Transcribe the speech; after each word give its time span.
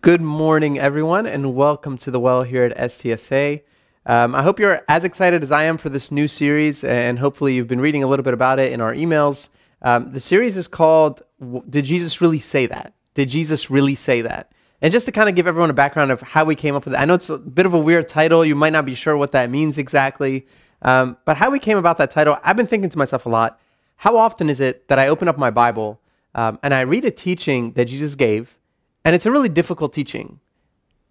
Good 0.00 0.20
morning, 0.20 0.78
everyone, 0.78 1.26
and 1.26 1.56
welcome 1.56 1.96
to 1.98 2.12
the 2.12 2.20
well 2.20 2.44
here 2.44 2.62
at 2.62 2.76
STSA. 2.76 3.62
Um, 4.06 4.32
I 4.32 4.44
hope 4.44 4.60
you're 4.60 4.82
as 4.88 5.04
excited 5.04 5.42
as 5.42 5.50
I 5.50 5.64
am 5.64 5.76
for 5.76 5.88
this 5.88 6.12
new 6.12 6.28
series, 6.28 6.84
and 6.84 7.18
hopefully, 7.18 7.54
you've 7.54 7.66
been 7.66 7.80
reading 7.80 8.04
a 8.04 8.06
little 8.06 8.22
bit 8.22 8.32
about 8.32 8.60
it 8.60 8.72
in 8.72 8.80
our 8.80 8.94
emails. 8.94 9.48
Um, 9.82 10.12
the 10.12 10.20
series 10.20 10.56
is 10.56 10.68
called 10.68 11.22
Did 11.68 11.84
Jesus 11.84 12.20
Really 12.20 12.38
Say 12.38 12.66
That? 12.66 12.92
Did 13.14 13.28
Jesus 13.28 13.70
Really 13.70 13.96
Say 13.96 14.20
That? 14.22 14.52
And 14.80 14.92
just 14.92 15.06
to 15.06 15.12
kind 15.12 15.28
of 15.28 15.34
give 15.34 15.48
everyone 15.48 15.70
a 15.70 15.74
background 15.74 16.12
of 16.12 16.22
how 16.22 16.44
we 16.44 16.54
came 16.54 16.76
up 16.76 16.84
with 16.84 16.94
it, 16.94 16.98
I 16.98 17.04
know 17.04 17.14
it's 17.14 17.30
a 17.30 17.38
bit 17.38 17.66
of 17.66 17.74
a 17.74 17.78
weird 17.78 18.08
title. 18.08 18.44
You 18.44 18.54
might 18.54 18.72
not 18.72 18.86
be 18.86 18.94
sure 18.94 19.16
what 19.16 19.32
that 19.32 19.50
means 19.50 19.78
exactly. 19.78 20.46
Um, 20.82 21.16
but 21.24 21.38
how 21.38 21.50
we 21.50 21.58
came 21.58 21.76
about 21.76 21.96
that 21.96 22.12
title, 22.12 22.38
I've 22.44 22.56
been 22.56 22.68
thinking 22.68 22.90
to 22.90 22.98
myself 22.98 23.26
a 23.26 23.30
lot 23.30 23.58
how 23.96 24.16
often 24.16 24.48
is 24.48 24.60
it 24.60 24.86
that 24.86 25.00
I 25.00 25.08
open 25.08 25.26
up 25.26 25.36
my 25.36 25.50
Bible 25.50 26.00
um, 26.36 26.60
and 26.62 26.72
I 26.72 26.82
read 26.82 27.04
a 27.04 27.10
teaching 27.10 27.72
that 27.72 27.86
Jesus 27.86 28.14
gave? 28.14 28.57
And 29.04 29.14
it's 29.14 29.26
a 29.26 29.30
really 29.30 29.48
difficult 29.48 29.92
teaching. 29.92 30.40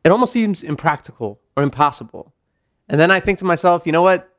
It 0.03 0.11
almost 0.11 0.33
seems 0.33 0.63
impractical 0.63 1.39
or 1.55 1.63
impossible. 1.63 2.33
And 2.87 2.99
then 2.99 3.11
I 3.11 3.19
think 3.19 3.39
to 3.39 3.45
myself, 3.45 3.83
you 3.85 3.91
know 3.91 4.01
what? 4.01 4.33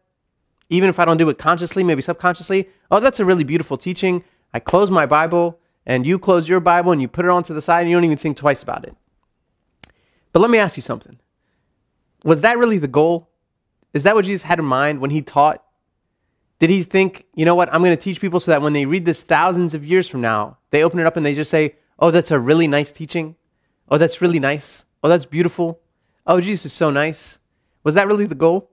Even 0.71 0.89
if 0.89 0.99
I 0.99 1.05
don't 1.05 1.17
do 1.17 1.29
it 1.29 1.39
consciously, 1.39 1.83
maybe 1.83 2.03
subconsciously, 2.03 2.69
oh, 2.91 3.01
that's 3.01 3.21
a 3.21 3.25
really 3.25 3.45
beautiful 3.45 3.77
teaching. 3.77 4.23
I 4.53 4.61
close 4.61 4.91
my 4.91 5.07
Bible 5.07 5.59
and 5.87 6.07
you 6.07 6.19
close 6.19 6.49
your 6.49 6.61
Bible 6.61 6.93
and 6.93 7.01
you 7.01 7.09
put 7.09 7.25
it 7.25 7.31
onto 7.31 7.55
the 7.55 7.63
side 7.63 7.81
and 7.81 7.91
you 7.91 7.97
don't 7.97 8.05
even 8.05 8.19
think 8.19 8.37
twice 8.37 8.63
about 8.63 8.85
it. 8.85 8.95
But 10.33 10.41
let 10.41 10.51
me 10.51 10.59
ask 10.59 10.77
you 10.77 10.83
something. 10.83 11.19
Was 12.25 12.43
that 12.43 12.59
really 12.59 12.79
the 12.79 12.89
goal? 12.89 13.31
Is 13.95 14.03
that 14.03 14.15
what 14.15 14.25
Jesus 14.25 14.43
had 14.43 14.59
in 14.59 14.65
mind 14.65 15.01
when 15.01 15.11
he 15.11 15.23
taught? 15.23 15.65
Did 16.59 16.71
he 16.71 16.83
think, 16.83 17.27
you 17.35 17.45
know 17.45 17.55
what, 17.55 17.73
I'm 17.73 17.83
going 17.83 17.97
to 17.97 18.03
teach 18.03 18.21
people 18.21 18.41
so 18.41 18.51
that 18.51 18.63
when 18.63 18.73
they 18.73 18.85
read 18.85 19.05
this 19.05 19.23
thousands 19.23 19.75
of 19.75 19.85
years 19.85 20.09
from 20.09 20.21
now, 20.21 20.59
they 20.71 20.83
open 20.83 20.99
it 20.99 21.07
up 21.07 21.17
and 21.17 21.25
they 21.25 21.35
just 21.35 21.51
say, 21.51 21.77
oh, 21.99 22.11
that's 22.11 22.31
a 22.31 22.39
really 22.39 22.67
nice 22.67 22.91
teaching? 22.91 23.37
Oh, 23.91 23.99
that's 23.99 24.21
really 24.21 24.41
nice. 24.41 24.85
Oh, 25.03 25.09
that's 25.09 25.25
beautiful. 25.25 25.81
Oh, 26.27 26.41
Jesus 26.41 26.67
is 26.67 26.73
so 26.73 26.91
nice. 26.91 27.39
Was 27.85 27.95
that 27.95 28.07
really 28.07 28.27
the 28.27 28.35
goal? 28.35 28.71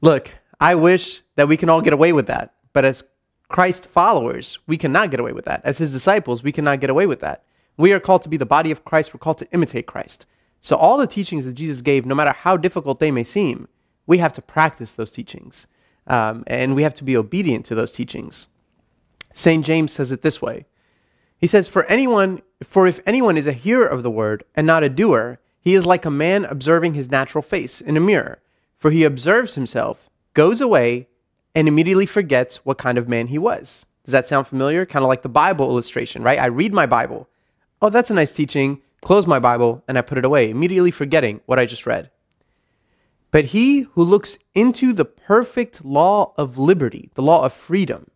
Look, 0.00 0.34
I 0.60 0.74
wish 0.74 1.22
that 1.36 1.48
we 1.48 1.56
can 1.56 1.68
all 1.68 1.80
get 1.80 1.92
away 1.92 2.12
with 2.12 2.26
that. 2.26 2.54
But 2.72 2.84
as 2.84 3.04
Christ 3.48 3.86
followers, 3.86 4.58
we 4.66 4.76
cannot 4.76 5.10
get 5.10 5.20
away 5.20 5.32
with 5.32 5.44
that. 5.44 5.60
As 5.64 5.78
his 5.78 5.92
disciples, 5.92 6.42
we 6.42 6.52
cannot 6.52 6.80
get 6.80 6.90
away 6.90 7.06
with 7.06 7.20
that. 7.20 7.44
We 7.76 7.92
are 7.92 8.00
called 8.00 8.22
to 8.22 8.28
be 8.28 8.36
the 8.36 8.46
body 8.46 8.70
of 8.70 8.84
Christ. 8.84 9.12
We're 9.14 9.18
called 9.18 9.38
to 9.38 9.52
imitate 9.52 9.86
Christ. 9.86 10.26
So, 10.60 10.76
all 10.76 10.96
the 10.96 11.06
teachings 11.06 11.44
that 11.44 11.52
Jesus 11.52 11.82
gave, 11.82 12.06
no 12.06 12.14
matter 12.14 12.32
how 12.32 12.56
difficult 12.56 12.98
they 12.98 13.10
may 13.10 13.22
seem, 13.22 13.68
we 14.06 14.18
have 14.18 14.32
to 14.32 14.42
practice 14.42 14.92
those 14.92 15.10
teachings. 15.10 15.66
Um, 16.06 16.44
and 16.46 16.74
we 16.74 16.82
have 16.82 16.94
to 16.94 17.04
be 17.04 17.16
obedient 17.16 17.66
to 17.66 17.74
those 17.74 17.92
teachings. 17.92 18.46
St. 19.32 19.64
James 19.64 19.92
says 19.92 20.12
it 20.12 20.22
this 20.22 20.40
way 20.40 20.66
he 21.38 21.46
says, 21.46 21.68
For 21.68 21.84
anyone, 21.84 22.42
for 22.62 22.86
if 22.86 23.00
anyone 23.06 23.36
is 23.36 23.46
a 23.46 23.52
hearer 23.52 23.86
of 23.86 24.02
the 24.02 24.10
word 24.10 24.44
and 24.54 24.66
not 24.66 24.82
a 24.82 24.88
doer, 24.88 25.38
he 25.60 25.74
is 25.74 25.86
like 25.86 26.04
a 26.04 26.10
man 26.10 26.44
observing 26.44 26.94
his 26.94 27.10
natural 27.10 27.42
face 27.42 27.80
in 27.80 27.96
a 27.96 28.00
mirror. 28.00 28.40
For 28.78 28.90
he 28.90 29.04
observes 29.04 29.54
himself, 29.54 30.08
goes 30.34 30.60
away, 30.60 31.08
and 31.54 31.66
immediately 31.66 32.06
forgets 32.06 32.64
what 32.64 32.78
kind 32.78 32.98
of 32.98 33.08
man 33.08 33.28
he 33.28 33.38
was. 33.38 33.86
Does 34.04 34.12
that 34.12 34.28
sound 34.28 34.46
familiar? 34.46 34.86
Kind 34.86 35.04
of 35.04 35.08
like 35.08 35.22
the 35.22 35.28
Bible 35.28 35.68
illustration, 35.68 36.22
right? 36.22 36.38
I 36.38 36.46
read 36.46 36.72
my 36.72 36.86
Bible. 36.86 37.28
Oh, 37.82 37.90
that's 37.90 38.10
a 38.10 38.14
nice 38.14 38.32
teaching. 38.32 38.80
Close 39.02 39.26
my 39.26 39.38
Bible 39.38 39.82
and 39.88 39.98
I 39.98 40.02
put 40.02 40.18
it 40.18 40.24
away, 40.24 40.50
immediately 40.50 40.90
forgetting 40.90 41.40
what 41.46 41.58
I 41.58 41.66
just 41.66 41.86
read. 41.86 42.10
But 43.30 43.46
he 43.46 43.80
who 43.80 44.02
looks 44.02 44.38
into 44.54 44.92
the 44.92 45.04
perfect 45.04 45.84
law 45.84 46.32
of 46.36 46.58
liberty, 46.58 47.10
the 47.14 47.22
law 47.22 47.44
of 47.44 47.52
freedom, 47.52 48.06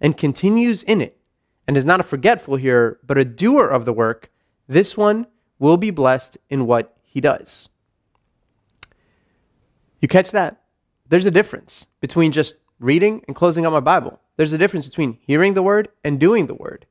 and 0.00 0.16
continues 0.16 0.82
in 0.82 1.00
it, 1.00 1.18
and 1.66 1.76
is 1.76 1.84
not 1.84 2.00
a 2.00 2.04
forgetful 2.04 2.56
hearer, 2.56 2.98
but 3.06 3.18
a 3.18 3.24
doer 3.24 3.68
of 3.68 3.84
the 3.84 3.92
work, 3.92 4.30
this 4.68 4.96
one 4.96 5.26
will 5.58 5.76
be 5.76 5.90
blessed 5.90 6.38
in 6.50 6.66
what 6.66 6.96
he 7.04 7.20
does. 7.20 7.68
You 10.00 10.08
catch 10.08 10.32
that? 10.32 10.62
There's 11.08 11.26
a 11.26 11.30
difference 11.30 11.86
between 12.00 12.32
just 12.32 12.56
reading 12.80 13.22
and 13.26 13.36
closing 13.36 13.64
out 13.64 13.72
my 13.72 13.80
Bible. 13.80 14.18
There's 14.36 14.52
a 14.52 14.58
difference 14.58 14.88
between 14.88 15.18
hearing 15.20 15.54
the 15.54 15.62
word 15.62 15.88
and 16.02 16.18
doing 16.18 16.46
the 16.46 16.54
word. 16.54 16.86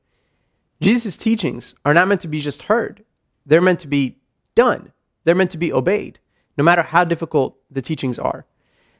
Jesus' 0.79 1.17
teachings 1.17 1.75
are 1.85 1.94
not 1.94 2.07
meant 2.07 2.22
to 2.22 2.28
be 2.28 2.40
just 2.40 2.63
heard, 2.63 3.03
they're 3.46 3.62
meant 3.62 3.81
to 3.81 3.88
be 3.88 4.17
done, 4.56 4.94
they're 5.23 5.35
meant 5.35 5.51
to 5.51 5.57
be 5.57 5.73
obeyed, 5.73 6.19
no 6.57 6.63
matter 6.63 6.81
how 6.81 7.03
difficult 7.03 7.57
the 7.69 7.81
teachings 7.81 8.17
are. 8.17 8.46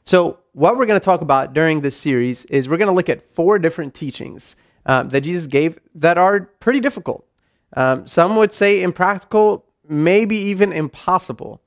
So, 0.04 0.40
what 0.52 0.76
we're 0.76 0.86
going 0.86 1.00
to 1.00 1.04
talk 1.04 1.20
about 1.22 1.54
during 1.54 1.80
this 1.80 1.96
series 1.96 2.44
is 2.46 2.68
we're 2.68 2.76
going 2.76 2.88
to 2.88 2.94
look 2.94 3.08
at 3.08 3.22
four 3.22 3.58
different 3.58 3.94
teachings 3.94 4.56
um, 4.86 5.08
that 5.10 5.22
Jesus 5.22 5.46
gave 5.46 5.78
that 5.94 6.18
are 6.18 6.40
pretty 6.60 6.80
difficult. 6.80 7.26
Um, 7.76 8.06
some 8.06 8.36
would 8.36 8.52
say 8.52 8.82
impractical, 8.82 9.64
maybe 9.88 10.36
even 10.36 10.72
impossible. 10.72 11.60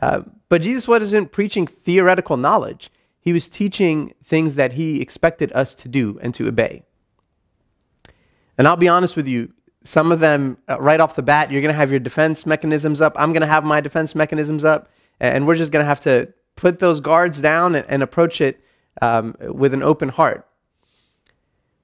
Uh, 0.00 0.22
but 0.48 0.62
Jesus 0.62 0.88
wasn't 0.88 1.32
preaching 1.32 1.66
theoretical 1.66 2.36
knowledge. 2.36 2.90
He 3.20 3.32
was 3.32 3.48
teaching 3.48 4.14
things 4.24 4.56
that 4.56 4.72
he 4.72 5.00
expected 5.00 5.52
us 5.52 5.74
to 5.76 5.88
do 5.88 6.18
and 6.22 6.34
to 6.34 6.48
obey. 6.48 6.82
And 8.58 8.66
I'll 8.66 8.76
be 8.76 8.88
honest 8.88 9.16
with 9.16 9.28
you, 9.28 9.52
some 9.84 10.12
of 10.12 10.20
them, 10.20 10.58
uh, 10.68 10.80
right 10.80 11.00
off 11.00 11.16
the 11.16 11.22
bat, 11.22 11.50
you're 11.50 11.60
going 11.60 11.72
to 11.72 11.78
have 11.78 11.90
your 11.90 12.00
defense 12.00 12.46
mechanisms 12.46 13.00
up. 13.00 13.14
I'm 13.16 13.32
going 13.32 13.42
to 13.42 13.46
have 13.46 13.64
my 13.64 13.80
defense 13.80 14.14
mechanisms 14.14 14.64
up. 14.64 14.90
And 15.20 15.46
we're 15.46 15.54
just 15.54 15.72
going 15.72 15.82
to 15.82 15.88
have 15.88 16.00
to 16.00 16.32
put 16.56 16.78
those 16.78 17.00
guards 17.00 17.40
down 17.40 17.74
and, 17.74 17.86
and 17.88 18.02
approach 18.02 18.40
it 18.40 18.60
um, 19.00 19.36
with 19.40 19.72
an 19.72 19.82
open 19.82 20.08
heart. 20.08 20.46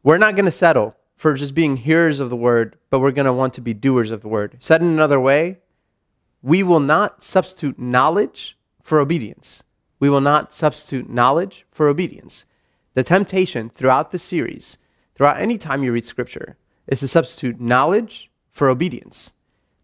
We're 0.08 0.16
not 0.16 0.36
going 0.36 0.46
to 0.46 0.50
settle 0.50 0.96
for 1.16 1.34
just 1.34 1.54
being 1.54 1.76
hearers 1.76 2.18
of 2.18 2.30
the 2.30 2.36
word, 2.36 2.78
but 2.88 3.00
we're 3.00 3.10
going 3.10 3.26
to 3.26 3.32
want 3.34 3.52
to 3.52 3.60
be 3.60 3.74
doers 3.74 4.10
of 4.10 4.22
the 4.22 4.28
word. 4.28 4.56
Said 4.58 4.80
in 4.80 4.88
another 4.88 5.20
way, 5.20 5.58
we 6.40 6.62
will 6.62 6.80
not 6.80 7.22
substitute 7.22 7.78
knowledge 7.78 8.56
for 8.82 9.00
obedience. 9.00 9.64
We 10.00 10.08
will 10.08 10.22
not 10.22 10.54
substitute 10.54 11.10
knowledge 11.10 11.66
for 11.70 11.88
obedience. 11.88 12.46
The 12.94 13.04
temptation 13.04 13.68
throughout 13.68 14.10
the 14.10 14.18
series, 14.18 14.78
throughout 15.14 15.42
any 15.42 15.58
time 15.58 15.84
you 15.84 15.92
read 15.92 16.06
scripture, 16.06 16.56
is 16.86 17.00
to 17.00 17.08
substitute 17.08 17.60
knowledge 17.60 18.30
for 18.50 18.70
obedience. 18.70 19.32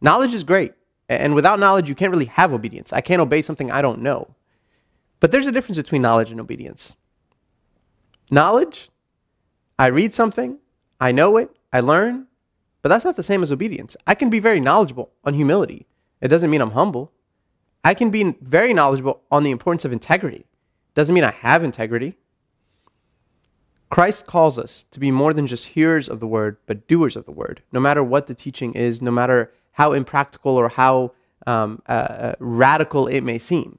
Knowledge 0.00 0.32
is 0.32 0.42
great, 0.42 0.72
and 1.06 1.34
without 1.34 1.60
knowledge, 1.60 1.90
you 1.90 1.94
can't 1.94 2.12
really 2.12 2.24
have 2.24 2.54
obedience. 2.54 2.94
I 2.94 3.02
can't 3.02 3.20
obey 3.20 3.42
something 3.42 3.70
I 3.70 3.82
don't 3.82 4.00
know. 4.00 4.34
But 5.20 5.32
there's 5.32 5.48
a 5.48 5.52
difference 5.52 5.76
between 5.76 6.00
knowledge 6.00 6.30
and 6.30 6.40
obedience. 6.40 6.96
Knowledge 8.30 8.88
I 9.78 9.86
read 9.86 10.12
something, 10.12 10.58
I 11.00 11.12
know 11.12 11.36
it, 11.36 11.50
I 11.72 11.80
learn, 11.80 12.26
but 12.82 12.90
that's 12.90 13.04
not 13.04 13.16
the 13.16 13.22
same 13.22 13.42
as 13.42 13.50
obedience. 13.50 13.96
I 14.06 14.14
can 14.14 14.30
be 14.30 14.38
very 14.38 14.60
knowledgeable 14.60 15.10
on 15.24 15.34
humility. 15.34 15.86
It 16.20 16.28
doesn't 16.28 16.50
mean 16.50 16.60
I'm 16.60 16.72
humble. 16.72 17.12
I 17.82 17.94
can 17.94 18.10
be 18.10 18.36
very 18.40 18.72
knowledgeable 18.72 19.22
on 19.30 19.42
the 19.42 19.50
importance 19.50 19.84
of 19.84 19.92
integrity. 19.92 20.46
Doesn't 20.94 21.14
mean 21.14 21.24
I 21.24 21.32
have 21.40 21.64
integrity. 21.64 22.16
Christ 23.90 24.26
calls 24.26 24.58
us 24.58 24.84
to 24.90 25.00
be 25.00 25.10
more 25.10 25.32
than 25.32 25.46
just 25.46 25.68
hearers 25.68 26.08
of 26.08 26.20
the 26.20 26.26
word, 26.26 26.56
but 26.66 26.88
doers 26.88 27.16
of 27.16 27.26
the 27.26 27.32
word, 27.32 27.62
no 27.72 27.80
matter 27.80 28.02
what 28.02 28.26
the 28.26 28.34
teaching 28.34 28.72
is, 28.74 29.02
no 29.02 29.10
matter 29.10 29.52
how 29.72 29.92
impractical 29.92 30.56
or 30.56 30.68
how 30.68 31.12
um, 31.46 31.82
uh, 31.88 31.92
uh 31.92 32.34
radical 32.38 33.06
it 33.06 33.20
may 33.20 33.38
seem. 33.38 33.78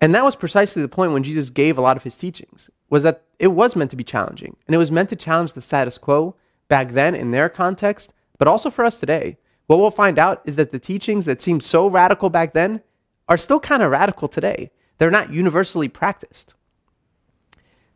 And 0.00 0.14
that 0.14 0.24
was 0.24 0.36
precisely 0.36 0.82
the 0.82 0.88
point 0.88 1.12
when 1.12 1.22
Jesus 1.22 1.50
gave 1.50 1.78
a 1.78 1.80
lot 1.80 1.96
of 1.96 2.02
his 2.02 2.16
teachings, 2.16 2.70
was 2.92 3.04
that 3.04 3.22
it 3.38 3.46
was 3.46 3.74
meant 3.74 3.90
to 3.90 3.96
be 3.96 4.04
challenging. 4.04 4.54
And 4.66 4.74
it 4.74 4.78
was 4.78 4.92
meant 4.92 5.08
to 5.08 5.16
challenge 5.16 5.54
the 5.54 5.62
status 5.62 5.96
quo 5.96 6.36
back 6.68 6.90
then 6.90 7.14
in 7.14 7.30
their 7.30 7.48
context, 7.48 8.12
but 8.36 8.46
also 8.46 8.68
for 8.68 8.84
us 8.84 9.00
today. 9.00 9.38
What 9.66 9.78
we'll 9.78 9.90
find 9.90 10.18
out 10.18 10.42
is 10.44 10.56
that 10.56 10.72
the 10.72 10.78
teachings 10.78 11.24
that 11.24 11.40
seemed 11.40 11.64
so 11.64 11.86
radical 11.88 12.28
back 12.28 12.52
then 12.52 12.82
are 13.30 13.38
still 13.38 13.60
kind 13.60 13.82
of 13.82 13.90
radical 13.90 14.28
today. 14.28 14.70
They're 14.98 15.10
not 15.10 15.32
universally 15.32 15.88
practiced. 15.88 16.54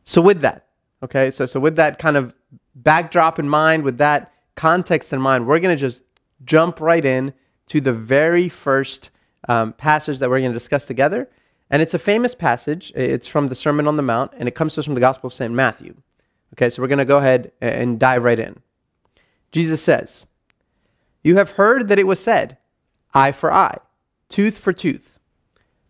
So 0.05 0.23
with 0.23 0.41
that, 0.41 0.65
okay, 1.03 1.31
so 1.31 1.45
so 1.45 1.61
with 1.61 1.77
that 1.77 1.99
kind 1.99 2.17
of 2.17 2.33
backdrop 2.75 3.39
in 3.39 3.51
mind, 3.51 3.83
with 3.83 3.99
that 3.99 4.33
context 4.55 5.13
in 5.13 5.21
mind, 5.21 5.47
we're 5.47 5.61
going 5.61 5.77
to 5.77 5.81
just 5.81 6.05
jump 6.43 6.81
right 6.81 7.05
in 7.05 7.35
to 7.67 7.83
the 7.83 7.93
very 7.93 8.49
first 8.49 9.11
um, 9.47 9.75
passage 9.75 10.21
that 10.21 10.31
we're 10.31 10.41
going 10.41 10.53
to 10.53 10.57
discuss 10.59 10.87
together. 10.87 11.29
And 11.71 11.83
it's 11.83 11.95
a 11.95 11.99
famous 11.99 12.35
passage. 12.35 12.93
It's 12.95 13.27
from 13.27 13.49
the 13.49 13.55
Sermon 13.55 13.89
on 13.89 13.97
the 13.97 14.03
Mount, 14.03 14.33
and 14.37 14.49
it 14.49 14.55
comes 14.55 14.75
to 14.75 14.81
us 14.81 14.85
from 14.85 14.95
the 14.95 15.01
Gospel 15.01 15.29
of 15.29 15.35
St. 15.35 15.53
Matthew. 15.53 15.97
Okay, 16.55 16.71
so 16.71 16.81
we're 16.81 16.89
going 16.89 16.99
to 16.99 17.05
go 17.05 17.19
ahead 17.19 17.53
and 17.61 17.99
dive 17.99 18.25
right 18.25 18.39
in. 18.39 18.61
Jesus 19.51 19.83
says, 19.83 20.27
You 21.23 21.37
have 21.37 21.51
heard 21.51 21.89
that 21.89 21.99
it 21.99 22.07
was 22.07 22.21
said, 22.21 22.59
eye 23.15 23.33
for 23.33 23.53
eye, 23.53 23.79
tooth 24.29 24.59
for 24.59 24.73
tooth. 24.73 25.19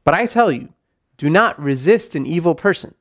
But 0.05 0.15
I 0.15 0.27
tell 0.27 0.51
you, 0.51 0.71
do 1.17 1.29
not 1.29 1.61
resist 1.61 2.15
an 2.15 2.27
evil 2.27 2.55
person. 2.55 2.95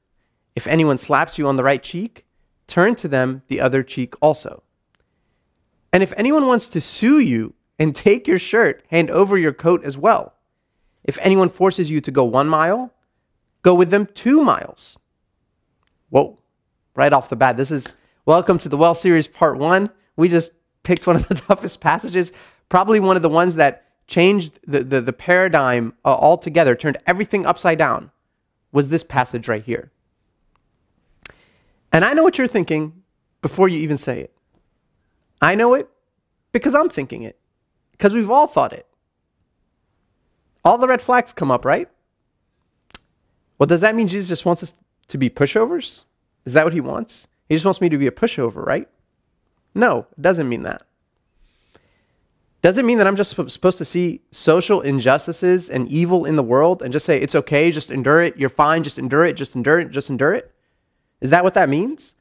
If 0.56 0.68
anyone 0.68 0.98
slaps 0.98 1.38
you 1.38 1.48
on 1.48 1.56
the 1.56 1.64
right 1.64 1.84
cheek, 1.84 2.26
turn 2.68 2.96
to 2.96 3.08
them 3.08 3.44
the 3.48 3.60
other 3.60 3.84
cheek 3.84 4.16
also. 4.22 4.64
And 5.92 6.02
if 6.02 6.14
anyone 6.18 6.48
wants 6.48 6.68
to 6.70 6.82
sue 6.82 7.20
you 7.20 7.54
and 7.78 7.96
take 7.96 8.28
your 8.28 8.40
shirt, 8.40 8.84
hand 8.90 9.10
over 9.12 9.38
your 9.38 9.54
coat 9.54 9.84
as 9.84 9.98
well. 9.98 10.35
If 11.06 11.18
anyone 11.22 11.50
forces 11.50 11.90
you 11.90 12.02
to 12.02 12.12
go 12.12 12.26
one 12.26 12.48
mile, 12.48 12.92
go 13.62 13.74
with 13.74 13.90
them 13.90 14.08
two 14.14 14.42
miles. 14.44 15.00
Whoa, 16.10 16.38
right 16.96 17.14
off 17.14 17.30
the 17.30 17.36
bat. 17.36 17.56
This 17.56 17.72
is 17.72 17.96
welcome 18.26 18.60
to 18.60 18.70
the 18.70 18.78
Well 18.78 18.94
series 18.94 19.28
part 19.28 19.58
one. 19.58 19.90
We 20.18 20.28
just 20.28 20.52
picked 20.84 21.08
one 21.08 21.16
of 21.16 21.28
the 21.28 21.36
toughest 21.48 21.80
passages, 21.80 22.34
Probably 22.70 23.00
one 23.00 23.16
of 23.16 23.22
the 23.22 23.30
ones 23.30 23.56
that 23.56 23.86
changed 24.08 24.60
the, 24.66 24.84
the, 24.84 25.02
the 25.02 25.14
paradigm 25.14 25.94
uh, 26.04 26.10
altogether, 26.10 26.76
turned 26.76 26.98
everything 27.06 27.46
upside 27.46 27.78
down, 27.78 28.12
was 28.72 28.90
this 28.90 29.04
passage 29.04 29.48
right 29.48 29.64
here. 29.64 29.92
And 31.92 32.04
I 32.04 32.14
know 32.14 32.24
what 32.24 32.38
you're 32.38 32.48
thinking 32.48 33.04
before 33.42 33.70
you 33.70 33.80
even 33.80 33.98
say 33.98 34.20
it. 34.20 34.34
I 35.42 35.56
know 35.56 35.74
it 35.74 35.88
because 36.52 36.76
I'm 36.76 36.90
thinking 36.90 37.24
it, 37.24 37.38
because 37.92 38.14
we've 38.14 38.32
all 38.32 38.48
thought 38.48 38.74
it. 38.74 38.88
All 40.66 40.80
the 40.80 40.88
red 40.88 41.02
flags 41.02 41.32
come 41.32 41.52
up, 41.52 41.64
right? 41.64 41.88
Well, 43.58 43.68
does 43.68 43.82
that 43.82 43.96
mean 43.96 44.08
Jesus 44.08 44.28
just 44.28 44.46
wants 44.46 44.64
us 44.64 44.74
to 45.08 45.18
be 45.18 45.30
pushovers? 45.30 46.04
Is 46.44 46.54
that 46.54 46.66
what 46.66 46.74
he 46.74 46.82
wants? 46.82 47.28
He 47.48 47.56
just 47.56 47.66
wants 47.66 47.80
me 47.80 47.90
to 47.90 47.98
be 47.98 48.08
a 48.08 48.12
pushover, 48.12 48.66
right? 48.66 48.90
No, 49.76 50.08
it 50.18 50.22
doesn't 50.22 50.50
mean 50.50 50.64
that. 50.64 50.82
Does 52.62 52.80
it 52.80 52.86
mean 52.86 52.98
that 52.98 53.06
I'm 53.06 53.16
just 53.16 53.30
supposed 53.30 53.78
to 53.78 53.86
see 53.86 54.22
social 54.32 54.82
injustices 54.82 55.70
and 55.70 55.88
evil 55.88 56.26
in 56.26 56.36
the 56.36 56.42
world 56.42 56.82
and 56.82 56.92
just 56.92 57.06
say, 57.06 57.22
it's 57.22 57.36
okay, 57.36 57.70
just 57.70 57.92
endure 57.92 58.24
it, 58.24 58.38
you're 58.38 58.50
fine, 58.50 58.82
just 58.82 58.98
endure 58.98 59.24
it, 59.24 59.34
just 59.34 59.56
endure 59.56 59.80
it, 59.80 59.92
just 59.92 60.10
endure 60.10 60.34
it? 60.34 60.52
Is 61.22 61.30
that 61.30 61.44
what 61.44 61.54
that 61.54 61.70
means? 61.70 62.16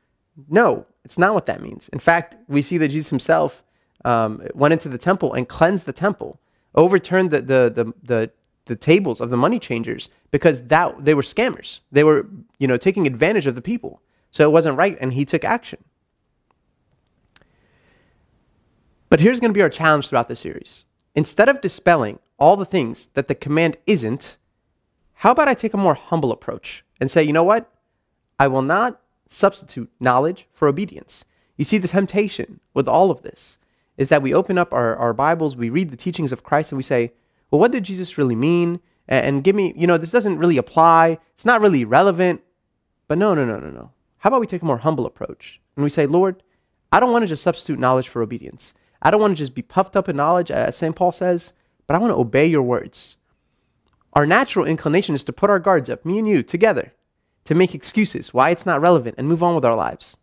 No, 0.51 0.85
it's 1.03 1.17
not 1.17 1.33
what 1.33 1.47
that 1.47 1.63
means. 1.63 1.89
In 1.89 1.99
fact, 1.99 2.37
we 2.47 2.61
see 2.61 2.77
that 2.77 2.89
Jesus 2.89 3.09
himself 3.09 3.63
um, 4.05 4.43
went 4.53 4.73
into 4.73 4.91
the 4.91 4.99
temple 4.99 5.33
and 5.33 5.49
cleansed 5.49 5.87
the 5.87 5.95
temple, 5.95 6.39
overturned 6.75 7.31
the, 7.31 7.41
the, 7.41 7.73
the, 7.75 7.93
the, 8.03 8.31
the 8.67 8.77
tables 8.77 9.21
of 9.21 9.31
the 9.31 9.37
money 9.37 9.59
changers 9.59 10.09
because 10.31 10.63
that 10.63 11.05
they 11.05 11.15
were 11.15 11.23
scammers. 11.23 11.81
They 11.93 12.05
were, 12.05 12.27
you 12.59 12.67
know, 12.67 12.77
taking 12.77 13.07
advantage 13.07 13.47
of 13.47 13.55
the 13.55 13.63
people. 13.63 14.01
So 14.31 14.45
it 14.45 14.53
wasn't 14.53 14.77
right, 14.77 14.99
and 15.01 15.13
he 15.13 15.25
took 15.25 15.45
action. 15.45 15.85
But 19.09 19.21
here's 19.21 19.39
going 19.39 19.51
to 19.53 19.57
be 19.57 19.63
our 19.63 19.69
challenge 19.69 20.09
throughout 20.09 20.29
the 20.29 20.35
series. 20.35 20.87
Instead 21.15 21.49
of 21.49 21.61
dispelling 21.61 22.19
all 22.37 22.57
the 22.57 22.65
things 22.65 23.09
that 23.15 23.29
the 23.29 23.35
command 23.37 23.77
isn't, 23.87 24.37
how 25.19 25.31
about 25.31 25.49
I 25.49 25.55
take 25.55 25.73
a 25.73 25.77
more 25.77 25.95
humble 25.95 26.33
approach 26.33 26.85
and 27.01 27.09
say, 27.09 27.23
you 27.23 27.33
know 27.33 27.45
what? 27.45 27.71
I 28.41 28.49
will 28.49 28.63
not 28.63 29.01
substitute 29.29 29.91
knowledge 30.01 30.49
for 30.53 30.67
obedience. 30.67 31.25
You 31.57 31.65
see, 31.65 31.79
the 31.79 31.87
temptation 31.87 32.59
with 32.73 32.89
all 32.89 33.13
of 33.13 33.23
this 33.23 33.59
is 33.97 34.09
that 34.09 34.23
we 34.23 34.35
open 34.35 34.59
up 34.59 34.73
our, 34.73 34.97
our 34.97 35.13
Bibles, 35.13 35.57
we 35.57 35.71
read 35.71 35.91
the 35.91 35.97
teachings 35.97 36.33
of 36.33 36.43
Christ, 36.43 36.73
and 36.73 36.77
we 36.77 36.83
say, 36.83 37.13
well, 37.51 37.61
what 37.61 37.73
did 37.73 37.85
Jesus 37.85 38.19
really 38.19 38.35
mean? 38.35 38.81
And, 39.09 39.27
and 39.27 39.45
give 39.45 39.55
me, 39.55 39.73
you 39.77 39.87
know, 39.87 39.99
this 39.99 40.11
doesn't 40.11 40.39
really 40.39 40.57
apply. 40.57 41.19
It's 41.35 41.45
not 41.45 41.61
really 41.61 41.85
relevant. 41.85 42.43
But 43.07 43.19
no, 43.19 43.35
no, 43.35 43.45
no, 43.45 43.59
no, 43.59 43.71
no. 43.71 43.91
How 44.19 44.29
about 44.29 44.41
we 44.41 44.47
take 44.47 44.63
a 44.63 44.67
more 44.67 44.79
humble 44.79 45.07
approach? 45.07 45.61
And 45.77 45.85
we 45.85 45.91
say, 45.91 46.07
Lord, 46.07 46.43
I 46.91 47.01
don't 47.01 47.13
want 47.13 47.23
to 47.23 47.29
just 47.29 47.43
substitute 47.43 47.79
knowledge 47.79 48.09
for 48.09 48.23
obedience. 48.23 48.75
I 49.03 49.11
don't 49.11 49.21
want 49.21 49.37
to 49.37 49.39
just 49.39 49.55
be 49.55 49.63
puffed 49.63 49.97
up 49.97 50.09
in 50.09 50.17
knowledge, 50.17 50.51
as 50.51 50.77
St. 50.77 50.97
Paul 50.97 51.13
says, 51.13 51.53
but 51.87 51.95
I 51.95 51.99
want 51.99 52.13
to 52.13 52.19
obey 52.19 52.47
your 52.47 52.63
words. 52.63 53.17
Our 54.15 54.27
natural 54.27 54.65
inclination 54.65 55.15
is 55.15 55.25
to 55.25 55.33
put 55.33 55.51
our 55.51 55.59
guards 55.59 55.91
up, 55.91 56.05
me 56.05 56.19
and 56.19 56.29
you, 56.29 56.43
together, 56.43 56.93
to 57.45 57.55
make 57.55 57.75
excuses 57.75 58.33
why 58.33 58.51
it's 58.51 58.65
not 58.65 58.81
relevant 58.81 59.17
and 59.19 59.29
move 59.29 59.43
on 59.43 59.55
with 59.55 59.65
our 59.65 59.75
lives. 59.75 60.17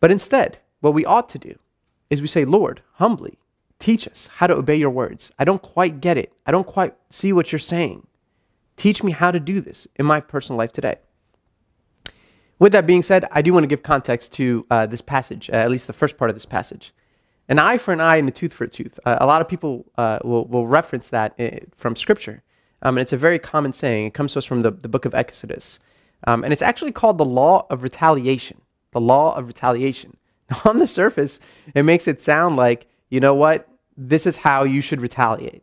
But 0.00 0.10
instead, 0.10 0.58
what 0.80 0.94
we 0.94 1.04
ought 1.04 1.28
to 1.30 1.38
do 1.38 1.58
is 2.14 2.22
we 2.22 2.28
say, 2.28 2.44
Lord, 2.44 2.80
humbly, 2.94 3.38
teach 3.78 4.08
us 4.08 4.28
how 4.36 4.46
to 4.46 4.54
obey 4.54 4.76
your 4.76 4.90
words. 4.90 5.30
I 5.38 5.44
don't 5.44 5.60
quite 5.60 6.00
get 6.00 6.16
it. 6.16 6.32
I 6.46 6.50
don't 6.52 6.66
quite 6.66 6.94
see 7.10 7.32
what 7.32 7.52
you're 7.52 7.58
saying. 7.58 8.06
Teach 8.76 9.02
me 9.02 9.12
how 9.12 9.30
to 9.30 9.38
do 9.38 9.60
this 9.60 9.86
in 9.96 10.06
my 10.06 10.20
personal 10.20 10.58
life 10.58 10.72
today. 10.72 10.96
With 12.58 12.72
that 12.72 12.86
being 12.86 13.02
said, 13.02 13.26
I 13.30 13.42
do 13.42 13.52
want 13.52 13.64
to 13.64 13.68
give 13.68 13.82
context 13.82 14.32
to 14.34 14.66
uh, 14.70 14.86
this 14.86 15.00
passage, 15.00 15.50
uh, 15.50 15.56
at 15.56 15.70
least 15.70 15.86
the 15.86 15.92
first 15.92 16.16
part 16.16 16.30
of 16.30 16.36
this 16.36 16.46
passage. 16.46 16.94
An 17.48 17.58
eye 17.58 17.78
for 17.78 17.92
an 17.92 18.00
eye 18.00 18.16
and 18.16 18.28
a 18.28 18.32
tooth 18.32 18.52
for 18.52 18.64
a 18.64 18.68
tooth. 18.68 18.98
Uh, 19.04 19.18
a 19.20 19.26
lot 19.26 19.42
of 19.42 19.48
people 19.48 19.84
uh, 19.98 20.18
will, 20.24 20.46
will 20.46 20.66
reference 20.66 21.08
that 21.10 21.34
uh, 21.38 21.58
from 21.76 21.94
Scripture. 21.94 22.42
Um, 22.80 22.96
and 22.96 23.02
it's 23.02 23.12
a 23.12 23.18
very 23.18 23.38
common 23.38 23.72
saying. 23.72 24.06
It 24.06 24.14
comes 24.14 24.32
to 24.32 24.38
us 24.38 24.44
from 24.44 24.62
the, 24.62 24.70
the 24.70 24.88
book 24.88 25.04
of 25.04 25.14
Exodus. 25.14 25.78
Um, 26.26 26.44
and 26.44 26.52
it's 26.52 26.62
actually 26.62 26.92
called 26.92 27.18
the 27.18 27.24
law 27.24 27.66
of 27.70 27.82
retaliation. 27.82 28.60
The 28.92 29.00
law 29.00 29.34
of 29.34 29.46
retaliation. 29.46 30.16
On 30.64 30.78
the 30.78 30.86
surface, 30.86 31.40
it 31.74 31.84
makes 31.84 32.06
it 32.06 32.20
sound 32.20 32.56
like, 32.56 32.86
you 33.08 33.20
know 33.20 33.34
what, 33.34 33.68
this 33.96 34.26
is 34.26 34.36
how 34.36 34.64
you 34.64 34.80
should 34.80 35.00
retaliate. 35.00 35.62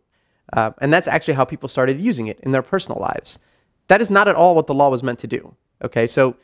Uh, 0.54 0.72
and 0.80 0.92
that's 0.92 1.07
actually 1.07 1.36
how 1.36 1.45
people 1.45 1.69
started 1.69 2.00
using 2.00 2.28
it 2.28 2.39
in 2.42 2.51
their 2.51 2.62
personal 2.62 3.00
lives. 3.00 3.39
That 3.88 4.01
is 4.01 4.10
not 4.10 4.28
at 4.28 4.36
all 4.36 4.56
what 4.56 4.68
the 4.68 4.74
law 4.74 4.89
was 4.89 5.04
meant 5.04 5.19
to 5.19 5.28
do. 5.28 5.56
Okay, 5.83 6.07
so 6.07 6.36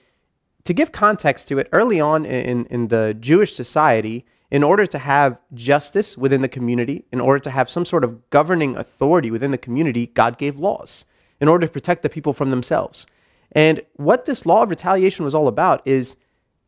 to 0.63 0.73
give 0.73 0.91
context 0.91 1.47
to 1.47 1.59
it, 1.59 1.69
early 1.71 1.99
on 1.99 2.25
in, 2.25 2.65
in 2.65 2.87
the 2.87 3.15
Jewish 3.19 3.55
society, 3.55 4.25
in 4.49 4.63
order 4.63 4.85
to 4.85 4.97
have 4.97 5.37
justice 5.53 6.17
within 6.17 6.41
the 6.41 6.47
community, 6.47 7.05
in 7.11 7.19
order 7.19 7.39
to 7.39 7.51
have 7.51 7.69
some 7.69 7.85
sort 7.85 8.03
of 8.03 8.29
governing 8.29 8.77
authority 8.77 9.29
within 9.29 9.51
the 9.51 9.57
community, 9.57 10.07
God 10.07 10.37
gave 10.37 10.57
laws 10.57 11.05
in 11.39 11.47
order 11.47 11.67
to 11.67 11.71
protect 11.71 12.01
the 12.01 12.09
people 12.09 12.33
from 12.33 12.49
themselves. 12.49 13.05
And 13.51 13.81
what 13.95 14.25
this 14.25 14.45
law 14.45 14.63
of 14.63 14.69
retaliation 14.69 15.25
was 15.25 15.35
all 15.35 15.47
about 15.47 15.85
is 15.85 16.17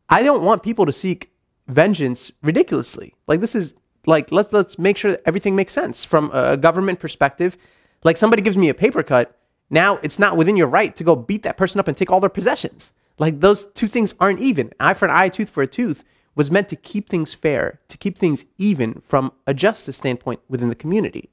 I 0.08 0.22
don't 0.22 0.42
want 0.42 0.62
people 0.62 0.86
to 0.86 0.92
seek 0.92 1.29
vengeance 1.70 2.32
ridiculously. 2.42 3.14
Like 3.26 3.40
this 3.40 3.54
is 3.54 3.74
like 4.06 4.32
let's 4.32 4.52
let's 4.52 4.78
make 4.78 4.96
sure 4.96 5.12
that 5.12 5.22
everything 5.24 5.56
makes 5.56 5.72
sense 5.72 6.04
from 6.04 6.30
a 6.32 6.56
government 6.56 7.00
perspective. 7.00 7.56
Like 8.02 8.16
somebody 8.16 8.42
gives 8.42 8.56
me 8.56 8.68
a 8.68 8.74
paper 8.74 9.02
cut, 9.02 9.36
now 9.68 9.98
it's 10.02 10.18
not 10.18 10.36
within 10.36 10.56
your 10.56 10.66
right 10.66 10.94
to 10.96 11.04
go 11.04 11.14
beat 11.14 11.42
that 11.42 11.56
person 11.56 11.78
up 11.78 11.88
and 11.88 11.96
take 11.96 12.10
all 12.10 12.20
their 12.20 12.30
possessions. 12.30 12.92
Like 13.18 13.40
those 13.40 13.66
two 13.68 13.88
things 13.88 14.14
aren't 14.18 14.40
even. 14.40 14.72
Eye 14.80 14.94
for 14.94 15.04
an 15.04 15.10
eye, 15.10 15.28
tooth 15.28 15.50
for 15.50 15.62
a 15.62 15.66
tooth 15.66 16.04
was 16.34 16.50
meant 16.50 16.68
to 16.68 16.76
keep 16.76 17.08
things 17.08 17.34
fair, 17.34 17.80
to 17.88 17.98
keep 17.98 18.16
things 18.16 18.44
even 18.56 19.02
from 19.04 19.32
a 19.46 19.52
justice 19.52 19.96
standpoint 19.96 20.40
within 20.48 20.68
the 20.68 20.74
community. 20.74 21.28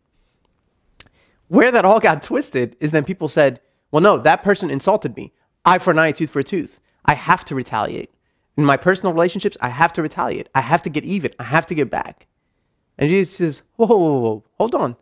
Where 1.47 1.71
that 1.71 1.85
all 1.85 1.99
got 1.99 2.21
twisted 2.21 2.75
is 2.79 2.91
then 2.91 3.05
people 3.05 3.29
said, 3.29 3.61
well, 3.91 4.01
no, 4.01 4.17
that 4.17 4.43
person 4.43 4.69
insulted 4.69 5.15
me. 5.15 5.33
Eye 5.63 5.77
for 5.77 5.91
an 5.91 5.99
eye, 5.99 6.11
tooth 6.11 6.29
for 6.29 6.39
a 6.39 6.43
tooth. 6.43 6.79
I 7.05 7.13
have 7.13 7.45
to 7.45 7.55
retaliate. 7.55 8.11
In 8.57 8.65
my 8.65 8.75
personal 8.75 9.13
relationships, 9.13 9.55
I 9.61 9.69
have 9.69 9.93
to 9.93 10.01
retaliate. 10.01 10.49
I 10.55 10.61
have 10.61 10.81
to 10.81 10.89
get 10.89 11.05
even. 11.05 11.31
I 11.39 11.43
have 11.43 11.67
to 11.67 11.75
get 11.75 11.89
back. 11.89 12.27
And 12.97 13.09
Jesus 13.09 13.37
says, 13.37 13.61
whoa, 13.75 13.85
whoa, 13.85 14.19
whoa, 14.19 14.43
hold 14.57 14.73
on. 14.73 14.95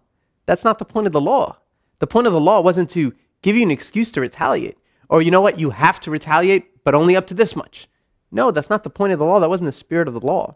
That's 0.46 0.66
not 0.66 0.78
the 0.78 0.86
point 0.86 1.08
of 1.08 1.14
the 1.14 1.22
law. 1.22 1.58
The 2.00 2.08
point 2.08 2.28
of 2.28 2.34
the 2.34 2.42
law 2.42 2.60
wasn't 2.60 2.90
to 2.92 3.14
give 3.42 3.56
you 3.56 3.64
an 3.64 3.72
excuse 3.72 4.12
to 4.12 4.22
retaliate. 4.22 4.78
Or 5.08 5.22
you 5.22 5.32
know 5.32 5.42
what? 5.42 5.60
You 5.60 5.70
have 5.70 6.00
to 6.02 6.12
retaliate 6.12 6.84
but 6.84 6.94
only 6.94 7.16
up 7.16 7.28
to 7.28 7.34
this 7.34 7.56
much. 7.56 7.88
No, 8.32 8.52
that's 8.52 8.70
not 8.70 8.84
the 8.84 8.90
point 8.90 9.14
of 9.14 9.20
the 9.20 9.26
law. 9.26 9.40
That 9.40 9.50
wasn't 9.50 9.70
the 9.70 9.72
spirit 9.72 10.08
of 10.08 10.14
the 10.14 10.20
law. 10.20 10.56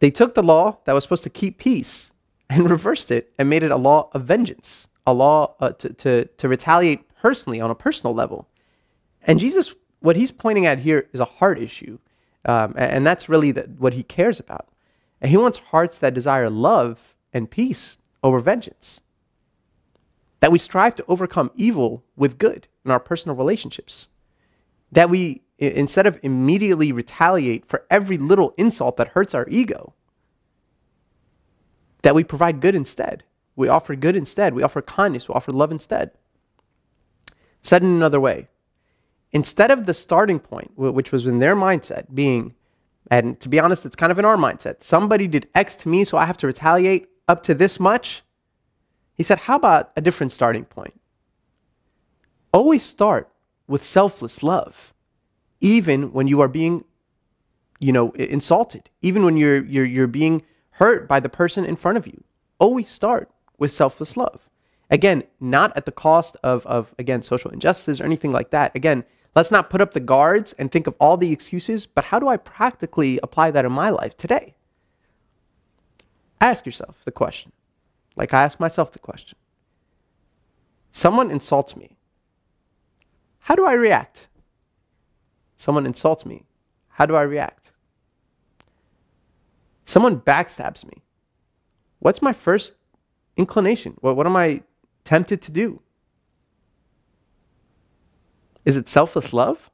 They 0.00 0.10
took 0.10 0.34
the 0.34 0.42
law 0.42 0.78
that 0.84 0.92
was 0.92 1.04
supposed 1.04 1.24
to 1.24 1.30
keep 1.30 1.58
peace 1.58 2.12
and 2.50 2.70
reversed 2.70 3.10
it 3.10 3.32
and 3.38 3.48
made 3.48 3.62
it 3.62 3.70
a 3.70 3.76
law 3.76 4.10
of 4.12 4.24
vengeance, 4.24 4.88
a 5.06 5.14
law 5.14 5.54
uh, 5.60 5.70
to, 5.70 5.92
to, 5.94 6.24
to 6.26 6.48
retaliate 6.48 7.08
personally 7.16 7.60
on 7.60 7.70
a 7.70 7.74
personal 7.74 8.14
level. 8.14 8.48
And 9.22 9.40
Jesus, 9.40 9.74
what 10.00 10.16
he's 10.16 10.30
pointing 10.30 10.66
at 10.66 10.80
here 10.80 11.08
is 11.12 11.20
a 11.20 11.24
heart 11.24 11.58
issue. 11.58 11.98
Um, 12.44 12.74
and 12.76 13.06
that's 13.06 13.28
really 13.28 13.52
the, 13.52 13.62
what 13.78 13.94
he 13.94 14.02
cares 14.02 14.38
about. 14.40 14.68
And 15.20 15.30
he 15.30 15.36
wants 15.36 15.58
hearts 15.58 15.98
that 15.98 16.14
desire 16.14 16.48
love 16.48 17.14
and 17.32 17.50
peace 17.50 17.98
over 18.22 18.38
vengeance. 18.38 19.02
That 20.40 20.52
we 20.52 20.58
strive 20.58 20.94
to 20.96 21.04
overcome 21.08 21.50
evil 21.56 22.04
with 22.16 22.38
good 22.38 22.68
in 22.84 22.90
our 22.90 23.00
personal 23.00 23.36
relationships 23.36 24.08
that 24.90 25.10
we, 25.10 25.42
instead 25.58 26.06
of 26.06 26.18
immediately 26.22 26.92
retaliate 26.92 27.66
for 27.66 27.84
every 27.90 28.16
little 28.16 28.54
insult 28.56 28.96
that 28.96 29.08
hurts 29.08 29.34
our 29.34 29.46
ego, 29.48 29.92
that 32.02 32.14
we 32.14 32.24
provide 32.24 32.60
good 32.60 32.74
instead. 32.74 33.24
We 33.56 33.68
offer 33.68 33.96
good 33.96 34.16
instead. 34.16 34.54
We 34.54 34.62
offer 34.62 34.80
kindness. 34.80 35.28
We 35.28 35.34
offer 35.34 35.52
love 35.52 35.72
instead. 35.72 36.12
Said 37.60 37.82
in 37.82 37.90
another 37.90 38.20
way, 38.20 38.48
instead 39.32 39.70
of 39.70 39.86
the 39.86 39.94
starting 39.94 40.38
point, 40.38 40.72
which 40.76 41.12
was 41.12 41.26
in 41.26 41.38
their 41.38 41.54
mindset, 41.54 42.14
being, 42.14 42.54
and 43.10 43.38
to 43.40 43.48
be 43.48 43.58
honest, 43.58 43.84
it's 43.86 43.96
kind 43.96 44.12
of 44.12 44.18
in 44.18 44.24
our 44.24 44.36
mindset, 44.36 44.82
somebody 44.82 45.26
did 45.26 45.48
X 45.54 45.74
to 45.76 45.88
me, 45.88 46.04
so 46.04 46.16
I 46.18 46.26
have 46.26 46.38
to 46.38 46.46
retaliate 46.46 47.08
up 47.26 47.42
to 47.44 47.54
this 47.54 47.78
much. 47.78 48.22
He 49.14 49.22
said, 49.22 49.40
how 49.40 49.56
about 49.56 49.92
a 49.96 50.00
different 50.00 50.32
starting 50.32 50.64
point? 50.64 50.98
Always 52.52 52.82
start 52.82 53.30
with 53.66 53.84
selfless 53.84 54.42
love, 54.42 54.94
even 55.60 56.12
when 56.12 56.26
you 56.26 56.40
are 56.40 56.48
being, 56.48 56.84
you 57.78 57.92
know, 57.92 58.12
insulted, 58.12 58.88
even 59.02 59.24
when 59.24 59.36
you're, 59.36 59.64
you're, 59.64 59.84
you're 59.84 60.06
being 60.06 60.42
hurt 60.70 61.06
by 61.06 61.20
the 61.20 61.28
person 61.28 61.64
in 61.64 61.76
front 61.76 61.98
of 61.98 62.06
you. 62.06 62.24
Always 62.58 62.88
start 62.88 63.30
with 63.58 63.70
selfless 63.72 64.16
love. 64.16 64.48
Again, 64.90 65.24
not 65.38 65.76
at 65.76 65.84
the 65.84 65.92
cost 65.92 66.36
of, 66.42 66.64
of 66.66 66.94
again, 66.98 67.22
social 67.22 67.50
injustice 67.50 68.00
or 68.00 68.04
anything 68.04 68.30
like 68.30 68.50
that. 68.50 68.74
Again, 68.74 69.04
let's 69.38 69.52
not 69.52 69.70
put 69.70 69.80
up 69.80 69.94
the 69.94 70.00
guards 70.00 70.52
and 70.54 70.72
think 70.72 70.88
of 70.88 70.96
all 70.98 71.16
the 71.16 71.30
excuses, 71.30 71.86
but 71.86 72.06
how 72.06 72.18
do 72.18 72.26
I 72.26 72.36
practically 72.36 73.20
apply 73.22 73.52
that 73.52 73.64
in 73.64 73.70
my 73.70 73.88
life 73.88 74.16
today? 74.16 74.56
Ask 76.40 76.66
yourself 76.66 76.96
the 77.04 77.12
question, 77.12 77.52
like 78.16 78.34
I 78.34 78.42
ask 78.42 78.58
myself 78.58 78.90
the 78.90 78.98
question. 78.98 79.38
Someone 80.90 81.30
insults 81.30 81.76
me. 81.76 81.96
How 83.38 83.54
do 83.54 83.64
I 83.64 83.74
react? 83.74 84.26
Someone 85.56 85.86
insults 85.86 86.26
me. 86.26 86.42
How 86.88 87.06
do 87.06 87.14
I 87.14 87.22
react? 87.22 87.72
Someone 89.84 90.20
backstabs 90.20 90.84
me. 90.84 91.04
what's 92.00 92.20
my 92.20 92.32
first 92.32 92.72
inclination? 93.36 93.94
What, 94.00 94.16
what 94.16 94.26
am 94.26 94.34
I 94.34 94.62
tempted 95.04 95.40
to 95.42 95.52
do? 95.52 95.80
Is 98.68 98.76
it 98.76 98.86
selfless 98.86 99.32
love? 99.32 99.70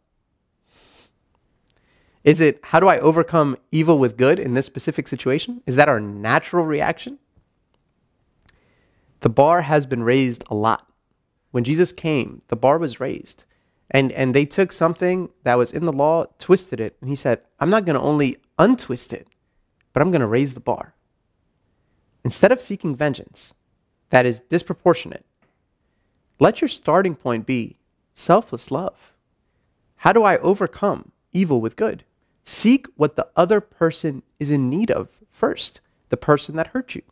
Is 2.23 2.41
it 2.41 2.61
how 2.63 2.79
do 2.79 2.87
I 2.87 3.01
overcome 3.01 3.57
evil 3.73 3.99
with 3.99 4.17
good 4.17 4.39
in 4.39 4.55
this 4.55 4.67
specific 4.67 5.09
situation? 5.09 5.63
Is 5.67 5.75
that 5.75 5.89
our 5.89 5.99
natural 5.99 6.65
reaction? 6.65 7.19
The 9.19 9.29
bar 9.29 9.63
has 9.63 9.85
been 9.85 10.05
raised 10.05 10.45
a 10.47 10.55
lot. 10.55 10.87
When 11.51 11.65
Jesus 11.65 11.91
came, 11.91 12.43
the 12.47 12.55
bar 12.55 12.79
was 12.79 13.01
raised. 13.01 13.43
And, 13.91 14.13
and 14.13 14.33
they 14.33 14.47
took 14.47 14.71
something 14.71 15.31
that 15.43 15.59
was 15.59 15.73
in 15.73 15.87
the 15.87 15.93
law, 15.93 16.27
twisted 16.39 16.79
it, 16.79 16.97
and 17.01 17.11
he 17.11 17.17
said, 17.17 17.41
I'm 17.59 17.71
not 17.71 17.85
going 17.85 17.99
to 17.99 18.01
only 18.01 18.37
untwist 18.61 19.13
it, 19.13 19.27
but 19.93 20.03
I'm 20.03 20.13
going 20.13 20.21
to 20.21 20.29
raise 20.29 20.55
the 20.55 20.61
bar. 20.61 20.95
Instead 22.23 22.53
of 22.53 22.63
seeking 22.63 22.95
vengeance 22.95 23.55
that 24.11 24.25
is 24.25 24.39
disproportionate, 24.39 25.27
let 26.39 26.61
your 26.61 26.69
starting 26.69 27.17
point 27.17 27.45
be 27.45 27.77
selfless 28.15 28.71
love. 28.71 29.13
How 29.97 30.13
do 30.13 30.23
I 30.23 30.39
overcome 30.39 31.13
evil 31.33 31.61
with 31.61 31.77
good? 31.77 32.05
Seek 32.45 32.87
what 32.97 33.17
the 33.17 33.29
other 33.37 33.61
person 33.61 34.23
is 34.39 34.51
in 34.51 34.71
need 34.71 34.91
of 34.91 35.09
first, 35.31 35.81
the 36.09 36.17
person 36.17 36.57
that 36.57 36.69
hurt 36.69 36.95
you. 36.95 37.03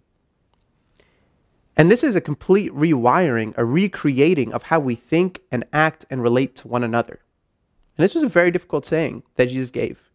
And 1.76 1.90
this 1.90 2.04
is 2.04 2.14
a 2.14 2.20
complete 2.20 2.70
rewiring, 2.72 3.54
a 3.56 3.64
recreating 3.64 4.52
of 4.52 4.64
how 4.64 4.78
we 4.78 4.94
think 4.94 5.40
and 5.50 5.64
act 5.72 6.04
and 6.10 6.22
relate 6.22 6.54
to 6.56 6.68
one 6.68 6.84
another. 6.84 7.20
And 7.96 8.04
this 8.04 8.14
was 8.14 8.22
a 8.22 8.28
very 8.28 8.50
difficult 8.50 8.86
saying 8.86 9.22
that 9.36 9.48
Jesus 9.48 9.70
gave. 9.70 10.10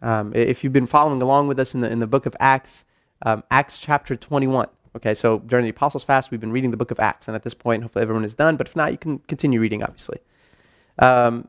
Um, 0.00 0.32
if 0.34 0.62
you've 0.62 0.72
been 0.72 0.86
following 0.86 1.22
along 1.22 1.48
with 1.48 1.58
us 1.58 1.74
in 1.74 1.80
the, 1.80 1.90
in 1.90 1.98
the 1.98 2.06
book 2.06 2.26
of 2.26 2.36
Acts, 2.40 2.84
um, 3.24 3.42
Acts 3.50 3.78
chapter 3.78 4.16
21. 4.16 4.68
Okay, 4.94 5.14
so 5.14 5.38
during 5.40 5.64
the 5.64 5.70
Apostles' 5.70 6.04
Fast, 6.04 6.30
we've 6.30 6.40
been 6.40 6.52
reading 6.52 6.70
the 6.70 6.76
book 6.76 6.90
of 6.90 7.00
Acts. 7.00 7.28
And 7.28 7.34
at 7.34 7.42
this 7.42 7.54
point, 7.54 7.82
hopefully 7.82 8.02
everyone 8.02 8.24
is 8.24 8.34
done. 8.34 8.56
But 8.56 8.68
if 8.68 8.76
not, 8.76 8.92
you 8.92 8.98
can 8.98 9.20
continue 9.20 9.60
reading, 9.60 9.82
obviously. 9.82 10.18
Um, 10.98 11.48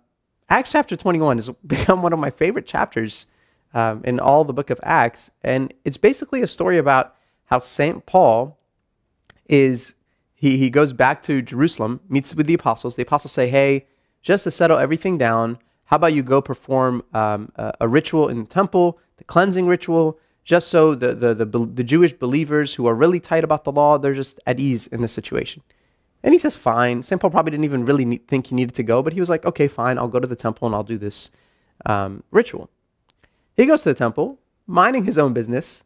Acts 0.50 0.72
chapter 0.72 0.96
21 0.96 1.38
has 1.38 1.50
become 1.68 2.02
one 2.02 2.14
of 2.14 2.20
my 2.20 2.30
favorite 2.30 2.66
chapters 2.66 3.28
um, 3.74 4.02
in 4.06 4.20
all 4.20 4.44
the 4.44 4.54
book 4.54 4.70
of 4.70 4.80
Acts. 4.84 5.32
And 5.42 5.74
it's 5.84 5.98
basically 5.98 6.42
a 6.42 6.48
story 6.48 6.78
about 6.78 7.16
how 7.46 7.60
St. 7.60 8.06
Paul 8.06 8.58
is, 9.48 9.96
he, 10.34 10.58
he 10.58 10.70
goes 10.70 10.94
back 10.94 11.22
to 11.24 11.42
Jerusalem, 11.42 12.00
meets 12.08 12.34
with 12.34 12.48
the 12.48 12.54
apostles. 12.54 12.96
The 12.96 13.04
apostles 13.04 13.34
say, 13.34 13.50
hey, 13.50 13.88
just 14.22 14.46
to 14.46 14.52
settle 14.52 14.78
everything 14.78 15.18
down, 15.18 15.60
how 15.86 15.98
about 15.98 16.14
you 16.14 16.24
go 16.24 16.42
perform 16.42 17.04
um, 17.14 17.52
a, 17.56 17.74
a, 17.82 17.88
ritual 17.88 18.30
in 18.30 18.40
the 18.40 18.48
temple, 18.48 19.00
the 19.18 19.24
cleansing 19.26 19.68
ritual, 19.68 20.18
just 20.44 20.68
so 20.68 20.94
the, 20.94 21.14
the, 21.14 21.34
the, 21.34 21.46
the 21.46 21.84
Jewish 21.84 22.14
believers 22.14 22.76
who 22.76 22.86
are 22.86 22.96
really 22.96 23.20
tight 23.20 23.44
about 23.44 23.64
the 23.64 23.72
law, 23.72 23.98
they're 23.98 24.14
just 24.14 24.40
at 24.46 24.60
ease 24.60 24.88
in 24.88 25.02
this 25.02 25.14
situation. 25.14 25.64
And 26.24 26.34
he 26.34 26.40
says, 26.40 26.56
fine. 26.56 27.04
St. 27.04 27.20
Paul 27.20 27.32
probably 27.32 27.52
didn't 27.52 27.66
even 27.66 27.86
really 27.86 28.06
need, 28.06 28.28
think 28.28 28.48
he 28.48 28.56
needed 28.56 28.76
to 28.76 28.84
go, 28.84 29.02
but 29.02 29.14
he 29.14 29.20
was 29.20 29.30
like, 29.30 29.46
okay, 29.46 29.68
fine, 29.68 29.98
I'll 29.98 30.08
go 30.08 30.20
to 30.20 30.28
the 30.28 30.36
temple 30.36 30.66
and 30.66 30.76
I'll 30.76 30.84
do 30.84 30.98
this 30.98 31.32
um, 31.86 32.24
ritual. 32.32 32.70
He 33.56 33.66
goes 33.66 33.84
to 33.84 33.90
the 33.90 33.96
temple, 33.96 34.40
minding 34.66 35.06
his 35.06 35.18
own 35.18 35.34
business, 35.34 35.84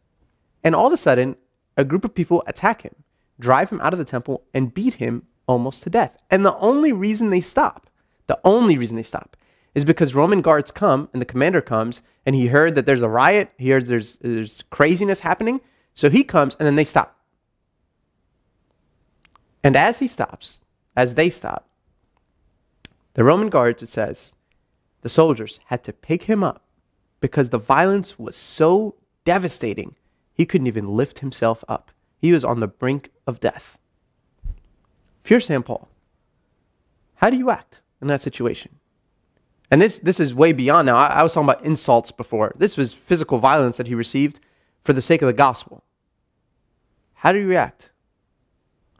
and 0.62 0.74
all 0.74 0.86
of 0.86 0.92
a 0.92 0.96
sudden, 0.96 1.36
a 1.76 1.84
group 1.84 2.04
of 2.04 2.14
people 2.14 2.42
attack 2.46 2.82
him, 2.82 2.94
drive 3.38 3.70
him 3.70 3.80
out 3.80 3.92
of 3.92 3.98
the 3.98 4.04
temple, 4.04 4.44
and 4.54 4.74
beat 4.74 4.94
him 4.94 5.26
almost 5.46 5.82
to 5.84 5.90
death. 5.90 6.16
And 6.30 6.44
the 6.44 6.56
only 6.58 6.92
reason 6.92 7.30
they 7.30 7.40
stop, 7.40 7.88
the 8.26 8.38
only 8.44 8.78
reason 8.78 8.96
they 8.96 9.02
stop, 9.02 9.36
is 9.78 9.84
because 9.84 10.12
Roman 10.12 10.42
guards 10.42 10.72
come 10.72 11.08
and 11.12 11.22
the 11.22 11.26
commander 11.26 11.60
comes 11.60 12.02
and 12.26 12.34
he 12.34 12.48
heard 12.48 12.74
that 12.74 12.84
there's 12.84 13.00
a 13.00 13.08
riot, 13.08 13.52
he 13.58 13.70
heard 13.70 13.86
there's, 13.86 14.16
there's 14.16 14.64
craziness 14.70 15.20
happening. 15.20 15.60
So 15.94 16.10
he 16.10 16.24
comes 16.24 16.56
and 16.56 16.66
then 16.66 16.74
they 16.74 16.84
stop. 16.84 17.16
And 19.62 19.76
as 19.76 20.00
he 20.00 20.08
stops, 20.08 20.62
as 20.96 21.14
they 21.14 21.30
stop, 21.30 21.68
the 23.14 23.22
Roman 23.22 23.50
guards, 23.50 23.80
it 23.80 23.88
says, 23.88 24.34
the 25.02 25.08
soldiers 25.08 25.60
had 25.66 25.84
to 25.84 25.92
pick 25.92 26.24
him 26.24 26.42
up 26.42 26.64
because 27.20 27.50
the 27.50 27.58
violence 27.58 28.18
was 28.18 28.36
so 28.36 28.96
devastating, 29.24 29.94
he 30.34 30.44
couldn't 30.44 30.66
even 30.66 30.88
lift 30.88 31.20
himself 31.20 31.62
up. 31.68 31.92
He 32.20 32.32
was 32.32 32.44
on 32.44 32.58
the 32.58 32.66
brink 32.66 33.10
of 33.28 33.38
death. 33.38 33.78
If 35.22 35.30
you're 35.30 35.38
St. 35.38 35.64
Paul, 35.64 35.88
how 37.16 37.30
do 37.30 37.36
you 37.36 37.50
act 37.50 37.80
in 38.02 38.08
that 38.08 38.22
situation? 38.22 38.77
And 39.70 39.82
this, 39.82 39.98
this 39.98 40.18
is 40.18 40.34
way 40.34 40.52
beyond 40.52 40.86
now. 40.86 40.96
I, 40.96 41.06
I 41.06 41.22
was 41.22 41.34
talking 41.34 41.48
about 41.48 41.64
insults 41.64 42.10
before. 42.10 42.54
This 42.56 42.76
was 42.76 42.92
physical 42.92 43.38
violence 43.38 43.76
that 43.76 43.86
he 43.86 43.94
received 43.94 44.40
for 44.80 44.92
the 44.92 45.02
sake 45.02 45.20
of 45.20 45.26
the 45.26 45.32
gospel. 45.32 45.84
How 47.14 47.32
do 47.32 47.38
you 47.38 47.46
react? 47.46 47.90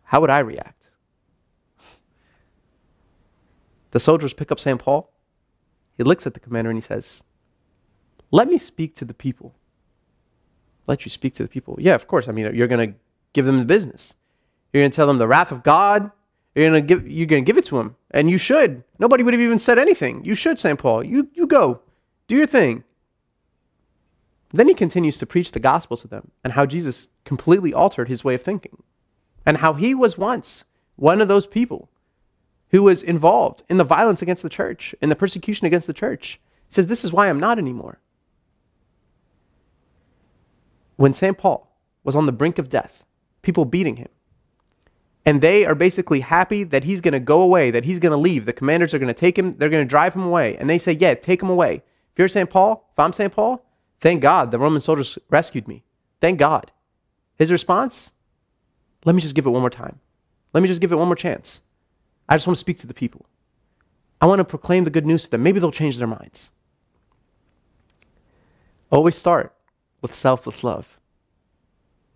How 0.04 0.20
would 0.20 0.30
I 0.30 0.40
react? 0.40 0.90
The 3.90 4.00
soldiers 4.00 4.34
pick 4.34 4.52
up 4.52 4.60
St. 4.60 4.78
Paul. 4.78 5.10
He 5.96 6.02
looks 6.04 6.26
at 6.26 6.34
the 6.34 6.40
commander 6.40 6.68
and 6.68 6.76
he 6.76 6.86
says, 6.86 7.22
Let 8.30 8.46
me 8.46 8.58
speak 8.58 8.94
to 8.96 9.06
the 9.06 9.14
people. 9.14 9.54
Let 10.86 11.06
you 11.06 11.10
speak 11.10 11.34
to 11.36 11.42
the 11.42 11.48
people. 11.48 11.78
Yeah, 11.80 11.94
of 11.94 12.06
course. 12.06 12.28
I 12.28 12.32
mean, 12.32 12.54
you're 12.54 12.68
going 12.68 12.92
to 12.92 12.98
give 13.32 13.46
them 13.46 13.58
the 13.58 13.64
business. 13.64 14.14
You're 14.72 14.82
going 14.82 14.90
to 14.90 14.96
tell 14.96 15.06
them 15.06 15.16
the 15.16 15.26
wrath 15.26 15.50
of 15.50 15.62
God 15.62 16.10
you're 16.58 16.68
gonna 16.68 16.80
give 16.80 17.08
you're 17.08 17.26
gonna 17.26 17.42
give 17.42 17.58
it 17.58 17.64
to 17.66 17.78
him, 17.78 17.96
and 18.10 18.30
you 18.30 18.38
should. 18.38 18.84
Nobody 18.98 19.22
would 19.22 19.34
have 19.34 19.40
even 19.40 19.58
said 19.58 19.78
anything. 19.78 20.24
You 20.24 20.34
should, 20.34 20.58
St. 20.58 20.78
Paul. 20.78 21.04
You 21.04 21.28
you 21.34 21.46
go, 21.46 21.80
do 22.26 22.36
your 22.36 22.46
thing. 22.46 22.84
Then 24.50 24.68
he 24.68 24.74
continues 24.74 25.18
to 25.18 25.26
preach 25.26 25.52
the 25.52 25.60
gospel 25.60 25.96
to 25.98 26.08
them 26.08 26.30
and 26.42 26.54
how 26.54 26.64
Jesus 26.64 27.08
completely 27.24 27.74
altered 27.74 28.08
his 28.08 28.24
way 28.24 28.34
of 28.34 28.42
thinking, 28.42 28.82
and 29.44 29.58
how 29.58 29.74
he 29.74 29.94
was 29.94 30.18
once 30.18 30.64
one 30.96 31.20
of 31.20 31.28
those 31.28 31.46
people 31.46 31.90
who 32.70 32.82
was 32.82 33.02
involved 33.02 33.62
in 33.68 33.76
the 33.76 33.84
violence 33.84 34.22
against 34.22 34.42
the 34.42 34.48
church, 34.48 34.94
in 35.00 35.08
the 35.08 35.16
persecution 35.16 35.66
against 35.66 35.86
the 35.86 35.92
church. 35.92 36.40
He 36.66 36.74
says, 36.74 36.86
This 36.86 37.04
is 37.04 37.12
why 37.12 37.28
I'm 37.28 37.40
not 37.40 37.58
anymore. 37.58 38.00
When 40.96 41.14
St. 41.14 41.38
Paul 41.38 41.70
was 42.02 42.16
on 42.16 42.26
the 42.26 42.32
brink 42.32 42.58
of 42.58 42.68
death, 42.68 43.04
people 43.42 43.64
beating 43.64 43.96
him, 43.96 44.08
and 45.28 45.42
they 45.42 45.66
are 45.66 45.74
basically 45.74 46.20
happy 46.20 46.64
that 46.64 46.84
he's 46.84 47.02
going 47.02 47.12
to 47.12 47.20
go 47.20 47.42
away, 47.42 47.70
that 47.70 47.84
he's 47.84 47.98
going 47.98 48.12
to 48.12 48.16
leave. 48.16 48.46
The 48.46 48.52
commanders 48.54 48.94
are 48.94 48.98
going 48.98 49.08
to 49.08 49.12
take 49.14 49.38
him, 49.38 49.52
they're 49.52 49.68
going 49.68 49.84
to 49.84 49.88
drive 49.88 50.14
him 50.14 50.22
away. 50.22 50.56
And 50.56 50.70
they 50.70 50.78
say, 50.78 50.92
Yeah, 50.92 51.12
take 51.12 51.42
him 51.42 51.50
away. 51.50 51.82
If 52.12 52.18
you're 52.18 52.28
St. 52.28 52.48
Paul, 52.48 52.88
if 52.94 52.98
I'm 52.98 53.12
St. 53.12 53.30
Paul, 53.30 53.62
thank 54.00 54.22
God 54.22 54.50
the 54.50 54.58
Roman 54.58 54.80
soldiers 54.80 55.18
rescued 55.28 55.68
me. 55.68 55.84
Thank 56.22 56.38
God. 56.38 56.72
His 57.36 57.52
response, 57.52 58.12
Let 59.04 59.14
me 59.14 59.20
just 59.20 59.34
give 59.34 59.44
it 59.44 59.50
one 59.50 59.60
more 59.60 59.68
time. 59.68 60.00
Let 60.54 60.62
me 60.62 60.66
just 60.66 60.80
give 60.80 60.92
it 60.92 60.96
one 60.96 61.08
more 61.08 61.14
chance. 61.14 61.60
I 62.26 62.34
just 62.34 62.46
want 62.46 62.56
to 62.56 62.60
speak 62.60 62.78
to 62.78 62.86
the 62.86 62.94
people. 62.94 63.26
I 64.22 64.26
want 64.26 64.38
to 64.38 64.46
proclaim 64.46 64.84
the 64.84 64.90
good 64.90 65.04
news 65.04 65.24
to 65.24 65.30
them. 65.32 65.42
Maybe 65.42 65.60
they'll 65.60 65.70
change 65.70 65.98
their 65.98 66.06
minds. 66.06 66.52
Always 68.90 69.14
start 69.14 69.54
with 70.00 70.14
selfless 70.14 70.64
love. 70.64 70.97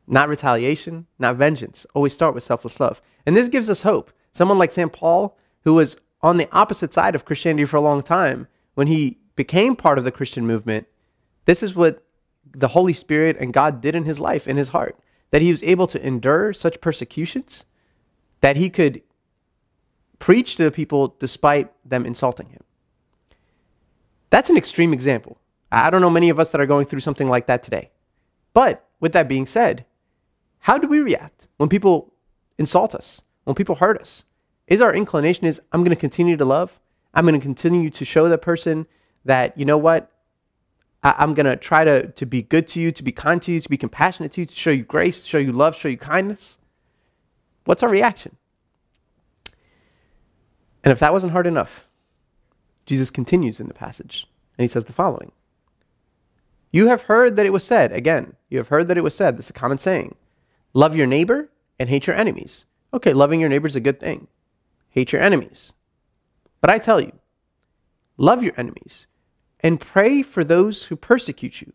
Not 0.07 0.29
retaliation, 0.29 1.07
not 1.19 1.37
vengeance. 1.37 1.87
Always 1.95 2.13
start 2.13 2.35
with 2.35 2.43
selfless 2.43 2.81
love. 2.81 3.01
And 3.25 3.37
this 3.37 3.49
gives 3.49 3.71
us 3.71 3.83
hope. 3.83 4.11
Someone 4.33 4.59
like 4.59 4.73
St. 4.73 4.93
Paul, 4.93 5.37
who 5.65 5.75
was 5.75 5.97
on 6.23 6.37
the 6.37 6.49
opposite 6.53 6.93
side 6.93 7.15
of 7.15 7.25
Christianity 7.25 7.65
for 7.65 7.77
a 7.77 7.81
long 7.81 8.03
time, 8.03 8.49
when 8.75 8.87
he 8.87 9.19
became 9.37 9.77
part 9.77 9.99
of 9.99 10.05
the 10.05 10.13
Christian 10.13 10.47
movement, 10.47 10.87
this 11.45 11.63
is 11.63 11.75
what 11.75 12.05
the 12.53 12.69
Holy 12.69 12.93
Spirit 12.93 13.37
and 13.39 13.53
God 13.53 13.81
did 13.81 13.95
in 13.95 14.05
his 14.05 14.21
life, 14.21 14.47
in 14.47 14.57
his 14.57 14.71
heart, 14.71 14.99
that 15.31 15.43
he 15.43 15.51
was 15.51 15.63
able 15.63 15.87
to 15.89 16.07
endure 16.07 16.53
such 16.53 16.81
persecutions, 16.81 17.65
that 18.41 18.57
he 18.57 18.69
could 18.69 19.03
preach 20.19 20.57
to 20.57 20.65
the 20.65 20.71
people 20.71 21.17
despite 21.19 21.73
them 21.89 22.07
insulting 22.07 22.49
him. 22.51 22.63
That's 24.31 24.51
an 24.51 24.57
extreme 24.57 24.93
example. 24.93 25.39
I 25.71 25.91
don't 25.91 26.01
know 26.01 26.11
many 26.11 26.29
of 26.29 26.39
us 26.39 26.51
that 26.51 26.61
are 26.61 26.67
going 26.67 26.87
through 26.87 27.01
something 27.01 27.29
like 27.29 27.47
that 27.47 27.63
today. 27.63 27.91
But 28.53 28.87
with 29.01 29.13
that 29.13 29.29
being 29.29 29.47
said, 29.47 29.85
how 30.63 30.79
do 30.79 30.87
we 30.87 31.01
react 31.01 31.49
when 31.57 31.69
people 31.69 32.13
insult 32.57 32.95
us, 32.95 33.23
when 33.45 33.55
people 33.55 33.77
hurt 33.77 34.01
us? 34.01 34.25
Is 34.69 34.81
our 34.81 34.95
inclination 34.95 35.45
is 35.45 35.61
I'm 35.73 35.81
going 35.81 35.91
to 35.95 36.01
continue 36.01 36.37
to 36.37 36.45
love? 36.45 36.79
I'm 37.15 37.27
going 37.27 37.39
to 37.39 37.45
continue 37.45 37.91
to 37.91 38.05
show 38.05 38.29
that 38.29 38.43
person 38.43 38.87
that, 39.25 39.59
you 39.59 39.65
know 39.65 39.77
what? 39.77 40.11
I, 41.03 41.17
am 41.19 41.35
going 41.35 41.47
to 41.47 41.57
try 41.57 41.83
to, 41.85 42.07
to 42.13 42.27
be 42.27 42.43
good 42.43 42.69
to 42.69 42.81
you, 42.81 42.93
to 42.93 43.03
be 43.03 43.11
kind 43.11 43.43
to 43.43 43.51
you, 43.51 43.59
to 43.59 43.69
be 43.69 43.77
compassionate 43.77 44.31
to 44.33 44.43
you, 44.43 44.47
to 44.47 44.55
show 44.55 44.71
you 44.71 44.85
grace, 44.85 45.25
to 45.25 45.29
show 45.29 45.39
you 45.39 45.51
love, 45.51 45.75
show 45.75 45.89
you 45.89 45.99
kindness. 45.99 46.59
What's 47.65 47.83
our 47.83 47.89
reaction? 47.89 48.37
And 50.85 50.93
if 50.93 51.01
that 51.01 51.13
wasn't 51.13 51.33
hard 51.33 51.49
enough, 51.49 51.87
Jesus 52.87 53.11
continues 53.11 53.59
in 53.59 53.67
the 53.67 53.75
passage 53.75 54.29
and 54.57 54.63
he 54.63 54.69
says 54.69 54.85
the 54.85 54.93
following 54.93 55.33
You 56.71 56.87
have 56.87 57.03
heard 57.03 57.35
that 57.35 57.47
it 57.47 57.53
was 57.53 57.65
said, 57.65 57.91
again, 57.91 58.37
you 58.49 58.59
have 58.59 58.69
heard 58.69 58.87
that 58.87 58.97
it 58.99 59.03
was 59.03 59.15
said, 59.15 59.37
this 59.37 59.47
is 59.47 59.51
a 59.51 59.55
common 59.55 59.79
saying 59.79 60.15
Love 60.75 60.97
your 60.97 61.07
neighbor 61.07 61.51
and 61.79 61.89
hate 61.89 62.07
your 62.07 62.17
enemies. 62.17 62.65
Okay, 62.95 63.13
loving 63.13 63.41
your 63.41 63.49
neighbor 63.49 63.67
is 63.67 63.77
a 63.77 63.81
good 63.81 64.01
thing. 64.01 64.29
Hate 64.91 65.13
your 65.13 65.23
enemies. 65.23 65.75
But 66.61 66.71
I 66.71 66.79
tell 66.79 67.01
you, 67.01 67.13
love 68.17 68.43
your 68.43 68.55
enemies 68.57 69.07
and 69.61 69.81
pray 69.81 70.23
for 70.23 70.45
those 70.45 70.85
who 70.85 70.97
persecute 70.97 71.61
you, 71.61 71.73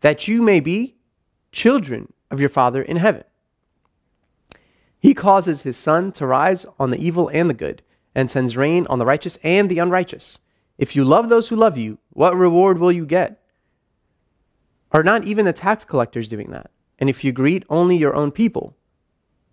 that 0.00 0.26
you 0.26 0.42
may 0.42 0.60
be 0.60 0.96
children 1.52 2.12
of 2.30 2.40
your 2.40 2.48
Father 2.48 2.82
in 2.82 2.96
heaven. 2.96 3.24
He 4.98 5.14
causes 5.14 5.62
his 5.62 5.76
sun 5.76 6.12
to 6.12 6.26
rise 6.26 6.66
on 6.78 6.90
the 6.90 7.02
evil 7.02 7.28
and 7.28 7.48
the 7.48 7.54
good, 7.54 7.82
and 8.14 8.30
sends 8.30 8.56
rain 8.56 8.86
on 8.88 8.98
the 8.98 9.06
righteous 9.06 9.38
and 9.42 9.70
the 9.70 9.78
unrighteous. 9.78 10.38
If 10.76 10.96
you 10.96 11.04
love 11.04 11.28
those 11.28 11.48
who 11.48 11.56
love 11.56 11.78
you, 11.78 11.98
what 12.10 12.36
reward 12.36 12.78
will 12.78 12.92
you 12.92 13.06
get? 13.06 13.40
Are 14.92 15.02
not 15.02 15.24
even 15.24 15.44
the 15.44 15.52
tax 15.52 15.84
collectors 15.84 16.26
doing 16.26 16.50
that? 16.50 16.70
And 17.00 17.08
if 17.08 17.24
you 17.24 17.32
greet 17.32 17.64
only 17.70 17.96
your 17.96 18.14
own 18.14 18.30
people, 18.30 18.76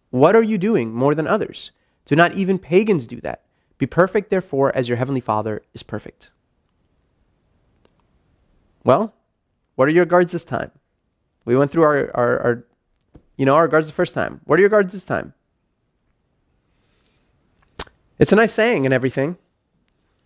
what 0.10 0.36
are 0.36 0.44
you 0.44 0.58
doing 0.58 0.94
more 0.94 1.16
than 1.16 1.28
others? 1.28 1.72
Do 2.06 2.16
not 2.16 2.34
even 2.34 2.60
pagans 2.60 3.08
do 3.08 3.20
that? 3.22 3.44
Be 3.78 3.86
perfect, 3.86 4.30
therefore, 4.30 4.76
as 4.76 4.90
your 4.90 4.98
heavenly 4.98 5.22
Father 5.22 5.64
is 5.74 5.84
perfect. 5.84 6.32
Well, 8.84 9.14
what 9.76 9.88
are 9.88 9.92
your 9.92 10.06
guards 10.06 10.32
this 10.32 10.44
time? 10.44 10.72
We 11.46 11.56
went 11.56 11.72
through 11.72 11.84
our, 11.84 12.12
our, 12.14 12.40
our 12.40 12.66
you 13.38 13.46
know, 13.46 13.56
our 13.56 13.68
guards 13.68 13.88
the 13.88 13.94
first 13.94 14.14
time. 14.14 14.42
What 14.46 14.58
are 14.58 14.62
your 14.62 14.70
guards 14.70 14.94
this 14.94 15.06
time? 15.06 15.34
It's 18.20 18.32
a 18.32 18.36
nice 18.36 18.54
saying 18.54 18.86
and 18.86 18.94
everything. 18.94 19.38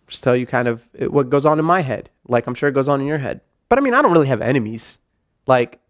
Just 0.08 0.24
tell 0.24 0.34
you 0.34 0.46
kind 0.46 0.66
of 0.66 0.82
what 0.98 1.28
goes 1.28 1.44
on 1.44 1.58
in 1.58 1.64
my 1.64 1.82
head, 1.82 2.10
like 2.26 2.46
I'm 2.46 2.54
sure 2.54 2.68
it 2.68 2.74
goes 2.74 2.88
on 2.88 3.00
in 3.00 3.06
your 3.06 3.18
head. 3.18 3.42
But 3.68 3.78
I 3.78 3.82
mean, 3.82 3.94
I 3.94 4.02
don't 4.02 4.12
really 4.12 4.28
have 4.28 4.40
enemies. 4.40 4.98
Like, 5.46 5.80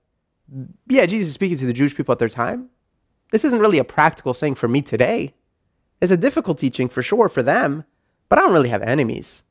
yeah, 0.89 1.07
Jesus 1.07 1.29
is 1.29 1.35
speaking 1.35 1.59
to 1.59 1.67
the 1.67 1.73
Jewish 1.73 1.97
people 1.97 2.13
at 2.13 2.19
their 2.19 2.29
time. 2.29 2.69
This 3.31 3.45
isn't 3.45 3.61
really 3.61 3.79
a 3.79 3.85
practical 3.85 4.35
saying 4.35 4.57
for 4.57 4.69
me 4.69 4.83
today. 4.83 5.35
It's 6.01 6.13
a 6.13 6.17
difficult 6.17 6.59
teaching 6.59 6.89
for 6.89 7.03
sure 7.03 7.29
for 7.29 7.43
them, 7.43 7.85
but 8.29 8.39
I 8.39 8.43
don't 8.43 8.53
really 8.53 8.69
have 8.69 8.83
enemies. 8.83 9.45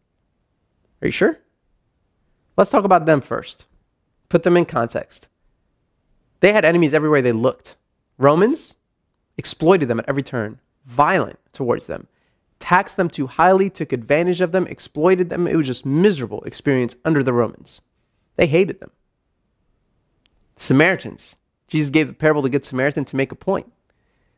Are 1.02 1.08
you 1.08 1.12
sure? 1.12 1.40
Let's 2.58 2.70
talk 2.70 2.84
about 2.84 3.06
them 3.06 3.22
first. 3.22 3.66
Put 4.30 4.44
them 4.44 4.58
in 4.58 4.66
context. 4.66 5.28
They 6.42 6.54
had 6.54 6.66
enemies 6.66 6.94
everywhere 6.94 7.22
they 7.22 7.32
looked. 7.32 7.76
Romans 8.18 8.76
exploited 9.38 9.88
them 9.88 10.00
at 10.00 10.10
every 10.10 10.24
turn, 10.24 10.60
violent 10.86 11.40
towards 11.54 11.88
them 11.88 12.08
taxed 12.62 12.96
them 12.96 13.10
too 13.10 13.28
highly, 13.28 13.70
took 13.70 13.92
advantage 13.92 14.40
of 14.40 14.54
them, 14.54 14.68
exploited 14.68 15.30
them. 15.30 15.48
It 15.48 15.58
was 15.58 15.68
just 15.68 15.86
miserable 15.86 16.42
experience 16.44 16.96
under 17.04 17.24
the 17.24 17.34
Romans. 17.34 17.82
They 18.38 18.48
hated 18.48 18.80
them. 18.80 18.92
Samaritans. 20.62 21.40
Jesus 21.68 21.90
gave 21.90 22.08
the 22.08 22.14
parable 22.14 22.40
of 22.40 22.44
the 22.44 22.50
Good 22.50 22.66
Samaritan 22.66 23.04
to 23.06 23.16
make 23.16 23.32
a 23.32 23.36
point. 23.36 23.72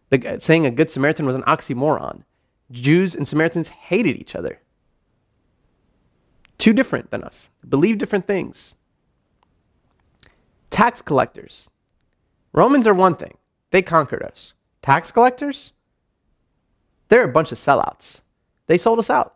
The, 0.10 0.38
saying 0.40 0.66
a 0.66 0.72
Good 0.72 0.90
Samaritan 0.90 1.26
was 1.26 1.36
an 1.36 1.42
oxymoron. 1.44 2.24
Jews 2.72 3.14
and 3.14 3.28
Samaritans 3.28 3.70
hated 3.70 4.16
each 4.16 4.34
other. 4.34 4.60
Too 6.58 6.72
different 6.72 7.12
than 7.12 7.26
us, 7.26 7.50
believe 7.68 7.98
different 7.98 8.26
things. 8.26 8.76
Tax 10.70 11.02
collectors. 11.02 11.70
Romans 12.54 12.88
are 12.88 12.94
one 12.94 13.16
thing, 13.16 13.38
they 13.72 13.82
conquered 13.82 14.24
us. 14.24 14.54
Tax 14.82 15.12
collectors? 15.12 15.74
They're 17.10 17.26
a 17.26 17.32
bunch 17.32 17.52
of 17.52 17.58
sellouts. 17.58 18.22
They 18.68 18.78
sold 18.78 19.00
us 19.00 19.10
out. 19.10 19.36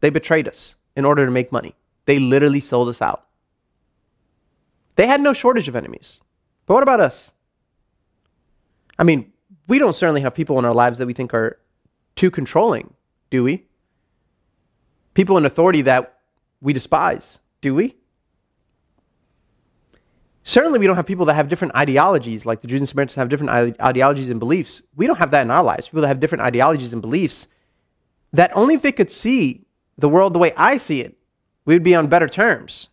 They 0.00 0.10
betrayed 0.10 0.48
us 0.48 0.74
in 0.96 1.04
order 1.04 1.24
to 1.24 1.30
make 1.30 1.52
money. 1.52 1.76
They 2.06 2.18
literally 2.18 2.60
sold 2.60 2.88
us 2.88 3.00
out. 3.00 3.26
They 5.00 5.06
had 5.06 5.22
no 5.22 5.32
shortage 5.32 5.66
of 5.66 5.74
enemies. 5.74 6.20
But 6.66 6.74
what 6.74 6.82
about 6.82 7.00
us? 7.00 7.32
I 8.98 9.02
mean, 9.02 9.32
we 9.66 9.78
don't 9.78 9.94
certainly 9.94 10.20
have 10.20 10.34
people 10.34 10.58
in 10.58 10.66
our 10.66 10.74
lives 10.74 10.98
that 10.98 11.06
we 11.06 11.14
think 11.14 11.32
are 11.32 11.58
too 12.16 12.30
controlling, 12.30 12.92
do 13.30 13.42
we? 13.42 13.64
People 15.14 15.38
in 15.38 15.46
authority 15.46 15.80
that 15.80 16.18
we 16.60 16.74
despise, 16.74 17.40
do 17.62 17.74
we? 17.74 17.96
Certainly, 20.42 20.80
we 20.80 20.86
don't 20.86 20.96
have 20.96 21.06
people 21.06 21.24
that 21.24 21.34
have 21.34 21.48
different 21.48 21.74
ideologies, 21.74 22.44
like 22.44 22.60
the 22.60 22.68
Jews 22.68 22.82
and 22.82 22.88
Samaritans 22.90 23.14
have 23.14 23.30
different 23.30 23.80
ideologies 23.80 24.28
and 24.28 24.38
beliefs. 24.38 24.82
We 24.96 25.06
don't 25.06 25.16
have 25.16 25.30
that 25.30 25.40
in 25.40 25.50
our 25.50 25.64
lives. 25.64 25.88
People 25.88 26.02
that 26.02 26.08
have 26.08 26.20
different 26.20 26.44
ideologies 26.44 26.92
and 26.92 27.00
beliefs, 27.00 27.46
that 28.34 28.54
only 28.54 28.74
if 28.74 28.82
they 28.82 28.92
could 28.92 29.10
see 29.10 29.64
the 29.96 30.10
world 30.10 30.34
the 30.34 30.38
way 30.38 30.52
I 30.58 30.76
see 30.76 31.00
it, 31.00 31.16
we 31.64 31.74
would 31.74 31.82
be 31.82 31.94
on 31.94 32.08
better 32.08 32.28
terms. 32.28 32.90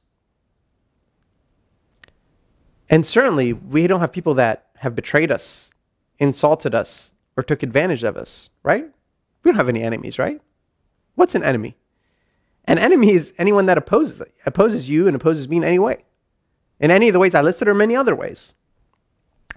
And 2.89 3.05
certainly, 3.05 3.53
we 3.53 3.87
don't 3.87 3.99
have 3.99 4.13
people 4.13 4.33
that 4.35 4.67
have 4.77 4.95
betrayed 4.95 5.31
us, 5.31 5.71
insulted 6.19 6.73
us, 6.73 7.13
or 7.35 7.43
took 7.43 7.63
advantage 7.63 8.03
of 8.03 8.15
us, 8.15 8.49
right? 8.63 8.85
We 9.43 9.51
don't 9.51 9.57
have 9.57 9.69
any 9.69 9.83
enemies, 9.83 10.17
right? 10.17 10.41
What's 11.15 11.35
an 11.35 11.43
enemy? 11.43 11.77
An 12.65 12.77
enemy 12.77 13.11
is 13.11 13.33
anyone 13.37 13.65
that 13.65 13.77
opposes 13.77 14.21
opposes 14.45 14.89
you 14.89 15.07
and 15.07 15.15
opposes 15.15 15.47
me 15.47 15.57
in 15.57 15.63
any 15.63 15.79
way 15.79 16.03
in 16.79 16.91
any 16.91 17.07
of 17.09 17.13
the 17.13 17.19
ways 17.19 17.35
I 17.35 17.41
listed 17.41 17.67
or 17.67 17.73
many 17.73 17.95
other 17.95 18.15
ways. 18.15 18.53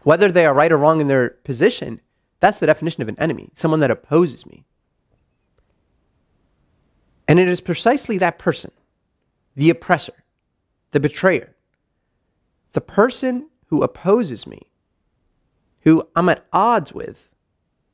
Whether 0.03 0.33
they 0.33 0.47
are 0.47 0.55
right 0.55 0.73
or 0.73 0.79
wrong 0.79 1.01
in 1.01 1.09
their 1.09 1.31
position, 1.31 2.01
that's 2.41 2.59
the 2.59 2.67
definition 2.67 3.03
of 3.03 3.09
an 3.09 3.19
enemy, 3.19 3.51
someone 3.55 3.81
that 3.81 3.91
opposes 3.91 4.47
me. 4.47 4.65
And 7.29 7.39
it 7.39 7.49
is 7.49 7.61
precisely 7.61 8.19
that 8.19 8.39
person, 8.39 8.73
the 9.55 9.71
oppressor, 9.71 10.25
the 10.93 11.01
betrayer, 11.01 11.55
the 12.73 12.81
person 12.81 13.49
who 13.67 13.83
opposes 13.83 14.47
me, 14.47 14.71
who 15.81 16.07
I'm 16.15 16.29
at 16.29 16.47
odds 16.53 16.93
with, 16.93 17.29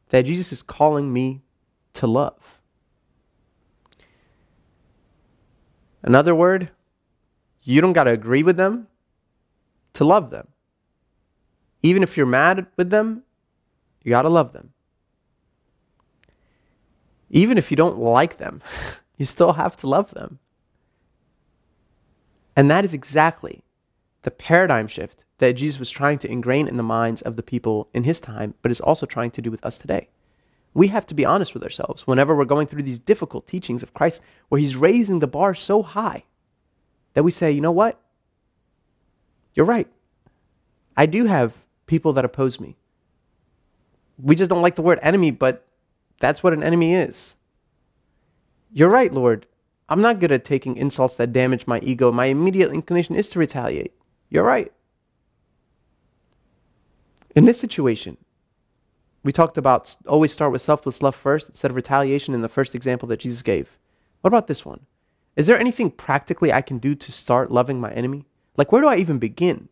that 0.08 0.26
Jesus 0.26 0.52
is 0.52 0.62
calling 0.62 1.12
me 1.12 1.42
to 1.94 2.06
love. 2.06 2.60
Another 6.02 6.34
word, 6.34 6.70
you 7.62 7.80
don't 7.80 7.92
got 7.92 8.04
to 8.04 8.12
agree 8.12 8.42
with 8.42 8.56
them 8.56 8.86
to 9.94 10.04
love 10.04 10.30
them. 10.30 10.48
Even 11.82 12.02
if 12.02 12.16
you're 12.16 12.26
mad 12.26 12.66
with 12.76 12.90
them, 12.90 13.22
you 14.02 14.10
got 14.10 14.22
to 14.22 14.28
love 14.28 14.52
them. 14.52 14.72
Even 17.30 17.58
if 17.58 17.70
you 17.70 17.76
don't 17.76 17.98
like 17.98 18.38
them, 18.38 18.62
you 19.16 19.24
still 19.24 19.54
have 19.54 19.76
to 19.78 19.88
love 19.88 20.12
them. 20.12 20.38
And 22.54 22.70
that 22.70 22.84
is 22.84 22.94
exactly 22.94 23.62
the 24.26 24.30
paradigm 24.32 24.88
shift 24.88 25.24
that 25.38 25.52
Jesus 25.52 25.78
was 25.78 25.88
trying 25.88 26.18
to 26.18 26.28
ingrain 26.28 26.66
in 26.66 26.76
the 26.76 26.82
minds 26.82 27.22
of 27.22 27.36
the 27.36 27.44
people 27.44 27.88
in 27.94 28.02
his 28.02 28.18
time, 28.18 28.54
but 28.60 28.72
is 28.72 28.80
also 28.80 29.06
trying 29.06 29.30
to 29.30 29.40
do 29.40 29.52
with 29.52 29.64
us 29.64 29.78
today. 29.78 30.08
We 30.74 30.88
have 30.88 31.06
to 31.06 31.14
be 31.14 31.24
honest 31.24 31.54
with 31.54 31.62
ourselves 31.62 32.08
whenever 32.08 32.34
we're 32.34 32.44
going 32.44 32.66
through 32.66 32.82
these 32.82 32.98
difficult 32.98 33.46
teachings 33.46 33.84
of 33.84 33.94
Christ, 33.94 34.20
where 34.48 34.60
he's 34.60 34.74
raising 34.74 35.20
the 35.20 35.28
bar 35.28 35.54
so 35.54 35.84
high 35.84 36.24
that 37.14 37.22
we 37.22 37.30
say, 37.30 37.52
you 37.52 37.60
know 37.60 37.70
what? 37.70 38.00
You're 39.54 39.64
right. 39.64 39.86
I 40.96 41.06
do 41.06 41.26
have 41.26 41.52
people 41.86 42.12
that 42.14 42.24
oppose 42.24 42.58
me. 42.58 42.76
We 44.20 44.34
just 44.34 44.50
don't 44.50 44.60
like 44.60 44.74
the 44.74 44.82
word 44.82 44.98
enemy, 45.02 45.30
but 45.30 45.64
that's 46.18 46.42
what 46.42 46.52
an 46.52 46.64
enemy 46.64 46.94
is. 46.94 47.36
You're 48.72 48.90
right, 48.90 49.14
Lord. 49.14 49.46
I'm 49.88 50.02
not 50.02 50.18
good 50.18 50.32
at 50.32 50.44
taking 50.44 50.76
insults 50.76 51.14
that 51.14 51.32
damage 51.32 51.68
my 51.68 51.78
ego. 51.78 52.10
My 52.10 52.26
immediate 52.26 52.72
inclination 52.72 53.14
is 53.14 53.28
to 53.28 53.38
retaliate. 53.38 53.92
You're 54.30 54.44
right. 54.44 54.72
In 57.34 57.44
this 57.44 57.60
situation, 57.60 58.16
we 59.22 59.32
talked 59.32 59.58
about 59.58 59.96
always 60.06 60.32
start 60.32 60.52
with 60.52 60.62
selfless 60.62 61.02
love 61.02 61.14
first 61.14 61.50
instead 61.50 61.70
of 61.70 61.76
retaliation 61.76 62.32
in 62.32 62.42
the 62.42 62.48
first 62.48 62.74
example 62.74 63.08
that 63.08 63.20
Jesus 63.20 63.42
gave. 63.42 63.78
What 64.20 64.28
about 64.28 64.46
this 64.46 64.64
one? 64.64 64.86
Is 65.36 65.46
there 65.46 65.58
anything 65.58 65.90
practically 65.90 66.52
I 66.52 66.62
can 66.62 66.78
do 66.78 66.94
to 66.94 67.12
start 67.12 67.52
loving 67.52 67.80
my 67.80 67.92
enemy? 67.92 68.24
Like, 68.56 68.72
where 68.72 68.80
do 68.80 68.88
I 68.88 68.96
even 68.96 69.18
begin? 69.18 69.68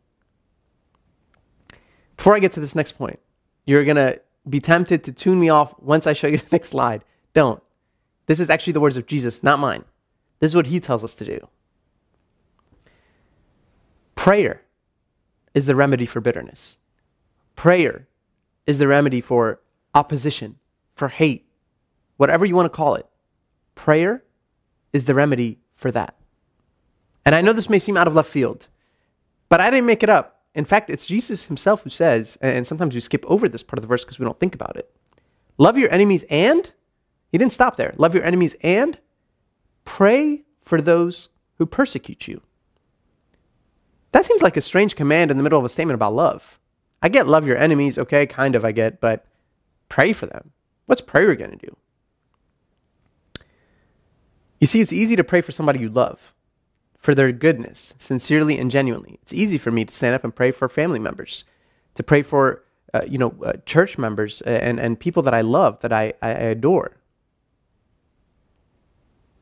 Before 2.16 2.36
I 2.36 2.38
get 2.38 2.52
to 2.52 2.60
this 2.60 2.74
next 2.74 2.92
point, 2.92 3.18
you're 3.64 3.84
going 3.84 3.96
to 3.96 4.20
be 4.48 4.60
tempted 4.60 5.02
to 5.04 5.12
tune 5.12 5.40
me 5.40 5.48
off 5.48 5.74
once 5.80 6.06
I 6.06 6.12
show 6.12 6.26
you 6.26 6.36
the 6.38 6.48
next 6.52 6.68
slide. 6.68 7.04
Don't. 7.32 7.62
This 8.26 8.40
is 8.40 8.50
actually 8.50 8.74
the 8.74 8.80
words 8.80 8.96
of 8.96 9.06
Jesus, 9.06 9.42
not 9.42 9.58
mine. 9.58 9.84
This 10.40 10.50
is 10.50 10.56
what 10.56 10.66
he 10.66 10.80
tells 10.80 11.02
us 11.04 11.14
to 11.14 11.24
do. 11.24 11.48
Prayer 14.24 14.62
is 15.52 15.66
the 15.66 15.74
remedy 15.74 16.06
for 16.06 16.18
bitterness. 16.18 16.78
Prayer 17.56 18.08
is 18.66 18.78
the 18.78 18.88
remedy 18.88 19.20
for 19.20 19.60
opposition, 19.94 20.56
for 20.94 21.08
hate, 21.08 21.46
whatever 22.16 22.46
you 22.46 22.56
want 22.56 22.64
to 22.64 22.74
call 22.74 22.94
it. 22.94 23.06
Prayer 23.74 24.24
is 24.94 25.04
the 25.04 25.14
remedy 25.14 25.58
for 25.76 25.90
that. 25.90 26.16
And 27.26 27.34
I 27.34 27.42
know 27.42 27.52
this 27.52 27.68
may 27.68 27.78
seem 27.78 27.98
out 27.98 28.06
of 28.06 28.14
left 28.14 28.30
field, 28.30 28.68
but 29.50 29.60
I 29.60 29.68
didn't 29.68 29.84
make 29.84 30.02
it 30.02 30.08
up. 30.08 30.40
In 30.54 30.64
fact, 30.64 30.88
it's 30.88 31.06
Jesus 31.06 31.44
himself 31.44 31.82
who 31.82 31.90
says, 31.90 32.38
and 32.40 32.66
sometimes 32.66 32.94
we 32.94 33.02
skip 33.02 33.26
over 33.26 33.46
this 33.46 33.62
part 33.62 33.76
of 33.76 33.82
the 33.82 33.88
verse 33.88 34.06
because 34.06 34.18
we 34.18 34.24
don't 34.24 34.40
think 34.40 34.54
about 34.54 34.78
it. 34.78 34.90
Love 35.58 35.76
your 35.76 35.92
enemies 35.92 36.24
and, 36.30 36.72
he 37.30 37.36
didn't 37.36 37.52
stop 37.52 37.76
there. 37.76 37.92
Love 37.98 38.14
your 38.14 38.24
enemies 38.24 38.56
and 38.62 38.98
pray 39.84 40.44
for 40.62 40.80
those 40.80 41.28
who 41.58 41.66
persecute 41.66 42.26
you. 42.26 42.40
That 44.14 44.24
seems 44.24 44.42
like 44.42 44.56
a 44.56 44.60
strange 44.60 44.94
command 44.94 45.32
in 45.32 45.38
the 45.38 45.42
middle 45.42 45.58
of 45.58 45.64
a 45.64 45.68
statement 45.68 45.96
about 45.96 46.14
love. 46.14 46.60
I 47.02 47.08
get 47.08 47.26
love 47.26 47.48
your 47.48 47.56
enemies, 47.56 47.98
okay, 47.98 48.26
kind 48.26 48.54
of, 48.54 48.64
I 48.64 48.70
get, 48.70 49.00
but 49.00 49.26
pray 49.88 50.12
for 50.12 50.26
them. 50.26 50.52
What's 50.86 51.00
prayer 51.00 51.34
going 51.34 51.50
to 51.50 51.66
do? 51.66 51.76
You 54.60 54.68
see, 54.68 54.80
it's 54.80 54.92
easy 54.92 55.16
to 55.16 55.24
pray 55.24 55.40
for 55.40 55.50
somebody 55.50 55.80
you 55.80 55.88
love, 55.88 56.32
for 56.96 57.12
their 57.12 57.32
goodness, 57.32 57.96
sincerely 57.98 58.56
and 58.56 58.70
genuinely. 58.70 59.18
It's 59.20 59.34
easy 59.34 59.58
for 59.58 59.72
me 59.72 59.84
to 59.84 59.92
stand 59.92 60.14
up 60.14 60.22
and 60.22 60.32
pray 60.32 60.52
for 60.52 60.68
family 60.68 61.00
members, 61.00 61.42
to 61.96 62.04
pray 62.04 62.22
for 62.22 62.62
uh, 62.94 63.02
you 63.08 63.18
know, 63.18 63.34
uh, 63.44 63.54
church 63.66 63.98
members 63.98 64.42
and, 64.42 64.78
and 64.78 65.00
people 65.00 65.24
that 65.24 65.34
I 65.34 65.40
love, 65.40 65.80
that 65.80 65.92
I, 65.92 66.12
I 66.22 66.30
adore. 66.30 66.98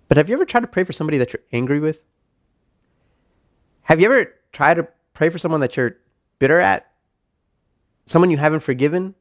But 0.09 0.17
have 0.17 0.31
you 0.31 0.35
ever 0.35 0.47
tried 0.47 0.63
to 0.63 0.67
pray 0.67 0.85
for 0.85 0.95
somebody 0.95 1.19
that 1.19 1.35
you're 1.35 1.43
angry 1.53 1.79
with? 1.79 2.01
Have 3.83 4.01
you 4.01 4.07
ever 4.07 4.33
tried 4.53 4.75
to 4.75 4.89
pray 5.15 5.29
for 5.29 5.39
someone 5.39 5.61
that 5.61 5.77
you're 5.77 5.97
bitter 6.39 6.61
at? 6.61 6.91
Someone 8.07 8.31
you 8.31 8.39
haven't 8.39 8.61
forgiven? 8.61 9.15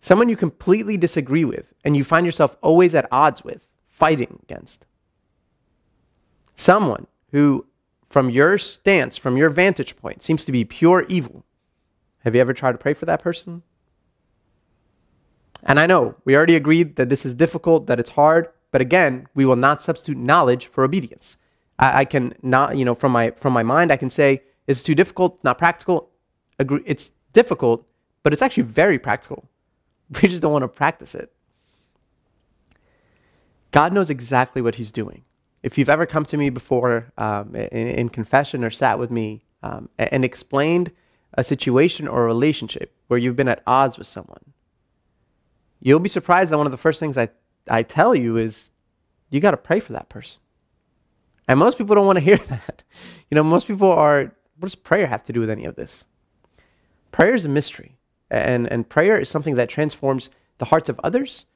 Someone 0.00 0.28
you 0.28 0.36
completely 0.36 0.96
disagree 0.96 1.44
with 1.44 1.74
and 1.84 1.96
you 1.96 2.04
find 2.04 2.24
yourself 2.26 2.56
always 2.62 2.94
at 2.94 3.08
odds 3.12 3.44
with, 3.44 3.66
fighting 3.88 4.40
against? 4.42 4.86
Someone 6.54 7.06
who, 7.32 7.66
from 8.08 8.30
your 8.30 8.58
stance, 8.58 9.16
from 9.16 9.36
your 9.36 9.50
vantage 9.50 9.96
point, 9.96 10.22
seems 10.22 10.44
to 10.44 10.52
be 10.52 10.64
pure 10.64 11.04
evil. 11.08 11.44
Have 12.20 12.34
you 12.34 12.40
ever 12.40 12.52
tried 12.52 12.72
to 12.72 12.78
pray 12.78 12.94
for 12.94 13.06
that 13.06 13.22
person? 13.22 13.62
And 15.62 15.78
I 15.78 15.86
know 15.86 16.16
we 16.24 16.34
already 16.34 16.56
agreed 16.56 16.96
that 16.96 17.08
this 17.08 17.24
is 17.26 17.34
difficult, 17.34 17.86
that 17.86 18.00
it's 18.00 18.10
hard, 18.10 18.48
but 18.70 18.80
again, 18.80 19.26
we 19.34 19.44
will 19.44 19.56
not 19.56 19.82
substitute 19.82 20.16
knowledge 20.16 20.66
for 20.66 20.84
obedience. 20.84 21.36
I, 21.80 22.00
I 22.00 22.04
can 22.04 22.34
not, 22.42 22.76
you 22.76 22.84
know, 22.84 22.94
from 22.94 23.10
my 23.10 23.32
from 23.32 23.52
my 23.52 23.64
mind, 23.64 23.90
I 23.90 23.96
can 23.96 24.10
say 24.10 24.42
it's 24.66 24.82
too 24.82 24.94
difficult, 24.94 25.42
not 25.42 25.58
practical. 25.58 26.10
Agree, 26.58 26.82
it's 26.84 27.10
difficult, 27.32 27.86
but 28.22 28.32
it's 28.32 28.42
actually 28.42 28.64
very 28.64 28.98
practical. 28.98 29.48
We 30.22 30.28
just 30.28 30.42
don't 30.42 30.52
want 30.52 30.64
to 30.64 30.68
practice 30.68 31.14
it. 31.14 31.32
God 33.70 33.92
knows 33.92 34.10
exactly 34.10 34.60
what 34.60 34.74
He's 34.74 34.90
doing. 34.90 35.22
If 35.62 35.78
you've 35.78 35.88
ever 35.88 36.04
come 36.04 36.24
to 36.24 36.36
me 36.36 36.50
before 36.50 37.12
um, 37.16 37.54
in, 37.54 37.88
in, 37.88 38.08
confession 38.08 38.64
or 38.64 38.70
sat 38.70 38.98
with 38.98 39.10
me 39.10 39.44
um, 39.62 39.88
and 39.98 40.24
explained 40.24 40.90
a 41.34 41.44
situation 41.44 42.08
or 42.08 42.22
a 42.24 42.26
relationship 42.26 42.92
where 43.06 43.18
you've 43.18 43.36
been 43.36 43.46
at 43.46 43.62
odds 43.66 43.98
with 43.98 44.06
someone, 44.08 44.52
you'll 45.80 46.00
be 46.00 46.08
surprised 46.08 46.50
that 46.50 46.56
one 46.58 46.66
of 46.66 46.72
the 46.72 46.78
first 46.78 46.98
things 46.98 47.16
I, 47.16 47.28
I 47.68 47.82
tell 47.84 48.14
you 48.14 48.36
is 48.36 48.70
you 49.28 49.38
got 49.38 49.52
to 49.52 49.56
pray 49.56 49.78
for 49.78 49.92
that 49.92 50.08
person. 50.08 50.40
And 51.50 51.58
most 51.58 51.78
people 51.78 51.96
don't 51.96 52.06
want 52.06 52.16
to 52.16 52.24
hear 52.24 52.36
that. 52.48 52.84
You 53.28 53.34
know, 53.34 53.42
most 53.42 53.66
people 53.66 53.90
are, 53.90 54.32
what 54.56 54.66
does 54.66 54.76
prayer 54.76 55.08
have 55.08 55.24
to 55.24 55.32
do 55.32 55.40
with 55.40 55.50
any 55.50 55.64
of 55.64 55.74
this? 55.74 56.04
Prayer 57.10 57.34
is 57.34 57.44
a 57.44 57.48
mystery. 57.48 57.96
And, 58.30 58.70
and 58.70 58.88
prayer 58.88 59.18
is 59.18 59.28
something 59.28 59.56
that 59.56 59.68
transforms 59.68 60.30
the 60.58 60.66
hearts 60.66 60.88
of 60.88 61.00
others, 61.02 61.46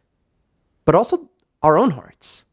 but 0.84 0.96
also 0.96 1.30
our 1.62 1.78
own 1.78 1.92
hearts. 1.92 2.44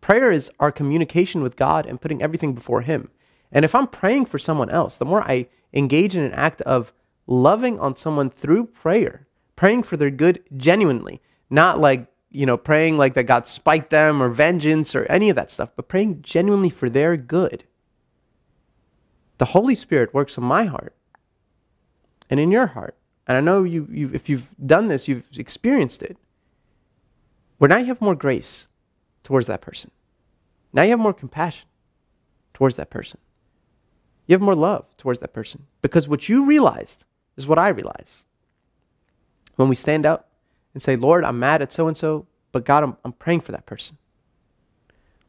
Prayer 0.00 0.32
is 0.32 0.50
our 0.58 0.72
communication 0.72 1.40
with 1.40 1.54
God 1.54 1.86
and 1.86 2.00
putting 2.00 2.20
everything 2.20 2.52
before 2.52 2.80
Him. 2.80 3.10
And 3.52 3.64
if 3.64 3.72
I'm 3.72 3.86
praying 3.86 4.26
for 4.26 4.40
someone 4.40 4.68
else, 4.68 4.96
the 4.96 5.04
more 5.04 5.22
I 5.22 5.46
engage 5.72 6.16
in 6.16 6.24
an 6.24 6.32
act 6.32 6.62
of 6.62 6.92
loving 7.28 7.78
on 7.78 7.94
someone 7.94 8.28
through 8.28 8.66
prayer, 8.66 9.28
praying 9.54 9.84
for 9.84 9.96
their 9.96 10.10
good 10.10 10.42
genuinely, 10.56 11.22
not 11.48 11.80
like, 11.80 12.08
you 12.36 12.44
know, 12.44 12.58
praying 12.58 12.98
like 12.98 13.14
that 13.14 13.24
God 13.24 13.48
spiked 13.48 13.88
them 13.88 14.22
or 14.22 14.28
vengeance 14.28 14.94
or 14.94 15.06
any 15.06 15.30
of 15.30 15.36
that 15.36 15.50
stuff, 15.50 15.70
but 15.74 15.88
praying 15.88 16.20
genuinely 16.20 16.68
for 16.68 16.90
their 16.90 17.16
good. 17.16 17.64
The 19.38 19.46
Holy 19.46 19.74
Spirit 19.74 20.12
works 20.12 20.36
in 20.36 20.44
my 20.44 20.66
heart 20.66 20.94
and 22.28 22.38
in 22.38 22.50
your 22.50 22.66
heart. 22.68 22.94
And 23.26 23.38
I 23.38 23.40
know 23.40 23.62
you, 23.62 23.88
you 23.90 24.10
if 24.12 24.28
you've 24.28 24.54
done 24.64 24.88
this, 24.88 25.08
you've 25.08 25.24
experienced 25.38 26.02
it. 26.02 26.18
Where 27.56 27.68
now 27.68 27.78
you 27.78 27.86
have 27.86 28.02
more 28.02 28.14
grace 28.14 28.68
towards 29.24 29.46
that 29.46 29.62
person. 29.62 29.90
Now 30.74 30.82
you 30.82 30.90
have 30.90 30.98
more 30.98 31.14
compassion 31.14 31.66
towards 32.52 32.76
that 32.76 32.90
person. 32.90 33.18
You 34.26 34.34
have 34.34 34.42
more 34.42 34.54
love 34.54 34.94
towards 34.98 35.20
that 35.20 35.32
person. 35.32 35.66
Because 35.80 36.06
what 36.06 36.28
you 36.28 36.44
realized 36.44 37.06
is 37.36 37.46
what 37.46 37.58
I 37.58 37.68
realize. 37.68 38.26
When 39.54 39.70
we 39.70 39.74
stand 39.74 40.04
up 40.04 40.28
and 40.76 40.82
say, 40.82 40.94
Lord, 40.94 41.24
I'm 41.24 41.38
mad 41.38 41.62
at 41.62 41.72
so 41.72 41.88
and 41.88 41.96
so, 41.96 42.26
but 42.52 42.66
God, 42.66 42.82
I'm, 42.82 42.98
I'm 43.02 43.14
praying 43.14 43.40
for 43.40 43.52
that 43.52 43.64
person. 43.64 43.96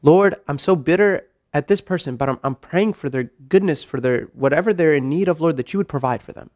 Lord, 0.02 0.36
I'm 0.46 0.60
so 0.60 0.76
bitter 0.76 1.26
at 1.54 1.70
this 1.70 1.80
person, 1.80 2.18
but 2.18 2.28
I'm, 2.28 2.38
I'm 2.44 2.56
praying 2.56 2.92
for 2.96 3.08
their 3.08 3.32
goodness, 3.48 3.82
for 3.82 4.02
their 4.02 4.24
whatever 4.34 4.74
they're 4.74 4.94
in 4.94 5.08
need 5.08 5.30
of, 5.30 5.40
Lord, 5.40 5.56
that 5.56 5.72
you 5.72 5.80
would 5.80 5.88
provide 5.88 6.22
for 6.22 6.34
them. 6.34 6.50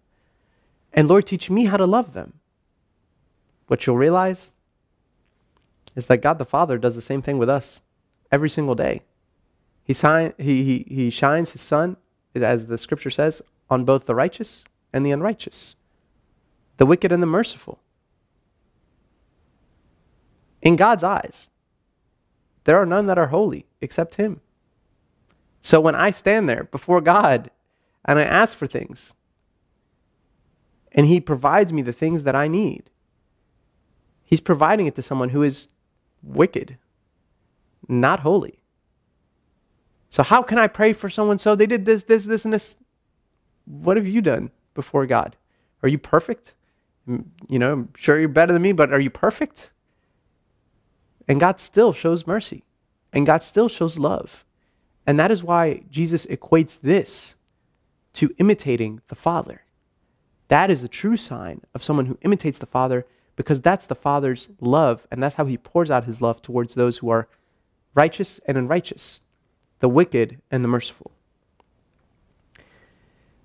And 0.92 1.08
Lord, 1.08 1.26
teach 1.26 1.50
me 1.50 1.68
how 1.68 1.78
to 1.78 1.86
love 1.86 2.12
them. 2.12 2.34
What 3.68 3.88
you'll 3.88 3.96
realize 3.96 4.52
is 5.96 6.08
that 6.08 6.18
God 6.18 6.38
the 6.38 6.44
Father 6.44 6.78
does 6.78 6.96
the 6.96 7.02
same 7.02 7.22
thing 7.22 7.38
with 7.38 7.50
us 7.50 7.84
every 8.30 8.50
single 8.50 8.76
day. 8.76 9.04
He, 9.86 9.94
sign, 9.94 10.34
he, 10.38 10.66
he, 10.66 10.86
he 10.94 11.10
shines 11.10 11.52
his 11.52 11.62
sun, 11.62 11.96
as 12.36 12.68
the 12.68 12.78
scripture 12.78 13.10
says, 13.10 13.42
on 13.70 13.86
both 13.86 14.06
the 14.06 14.16
righteous 14.16 14.66
and 14.92 15.06
the 15.06 15.12
unrighteous, 15.12 15.78
the 16.76 16.86
wicked 16.86 17.14
and 17.14 17.24
the 17.24 17.28
merciful. 17.28 17.80
In 20.62 20.76
God's 20.76 21.04
eyes, 21.04 21.50
there 22.64 22.78
are 22.78 22.86
none 22.86 23.08
that 23.08 23.18
are 23.18 23.28
holy 23.28 23.66
except 23.82 24.16
him. 24.16 24.42
So 25.62 25.80
when 25.80 25.96
I 25.96 26.12
stand 26.12 26.48
there 26.48 26.66
before 26.66 27.02
God 27.02 27.50
and 28.06 28.20
I 28.20 28.24
ask 28.24 28.58
for 28.58 28.68
things, 28.68 29.14
and 30.92 31.08
He 31.08 31.20
provides 31.20 31.72
me 31.72 31.82
the 31.82 31.94
things 31.94 32.24
that 32.24 32.36
I 32.36 32.48
need. 32.48 32.90
He's 34.24 34.42
providing 34.42 34.88
it 34.88 34.96
to 34.96 35.02
someone 35.02 35.30
who 35.30 35.44
is 35.44 35.68
wicked, 36.24 36.78
not 37.88 38.22
holy. 38.22 38.60
So, 40.10 40.24
how 40.24 40.42
can 40.42 40.58
I 40.58 40.68
pray 40.68 40.94
for 40.94 41.10
someone 41.10 41.40
so 41.40 41.56
they 41.56 41.66
did 41.66 41.86
this, 41.86 42.04
this, 42.04 42.26
this, 42.26 42.44
and 42.46 42.54
this? 42.54 42.78
What 43.66 43.98
have 43.98 44.08
you 44.08 44.22
done 44.22 44.52
before 44.74 45.06
God? 45.06 45.38
Are 45.84 45.90
you 45.90 45.98
perfect? 45.98 46.54
You 47.08 47.60
know, 47.60 47.74
I'm 47.74 47.90
sure 47.96 48.20
you're 48.20 48.30
better 48.30 48.54
than 48.54 48.62
me, 48.62 48.74
but 48.74 48.92
are 48.94 49.00
you 49.00 49.10
perfect? 49.10 49.72
And 51.28 51.40
God 51.40 51.60
still 51.60 51.94
shows 51.94 52.28
mercy, 52.28 52.64
and 53.14 53.26
God 53.26 53.44
still 53.44 53.70
shows 53.70 54.00
love. 54.00 54.46
And 55.06 55.20
that 55.20 55.32
is 55.32 55.44
why 55.44 55.84
Jesus 55.90 56.26
equates 56.26 56.80
this 56.80 57.36
to 58.14 58.34
imitating 58.38 59.02
the 59.08 59.16
Father. 59.16 59.64
That 60.48 60.70
is 60.70 60.82
the 60.82 60.88
true 60.88 61.18
sign 61.18 61.62
of 61.74 61.84
someone 61.84 62.08
who 62.08 62.18
imitates 62.22 62.58
the 62.58 62.66
Father 62.66 63.06
because 63.36 63.62
that's 63.62 63.86
the 63.86 63.96
Father's 63.96 64.50
love, 64.60 65.08
and 65.10 65.24
that's 65.24 65.36
how 65.36 65.46
he 65.46 65.58
pours 65.58 65.90
out 65.90 66.04
his 66.04 66.22
love 66.22 66.42
towards 66.42 66.76
those 66.76 66.98
who 66.98 67.10
are 67.10 67.28
righteous 67.96 68.40
and 68.46 68.58
unrighteous, 68.58 69.22
the 69.80 69.90
wicked 69.90 70.42
and 70.52 70.64
the 70.64 70.68
merciful. 70.68 71.12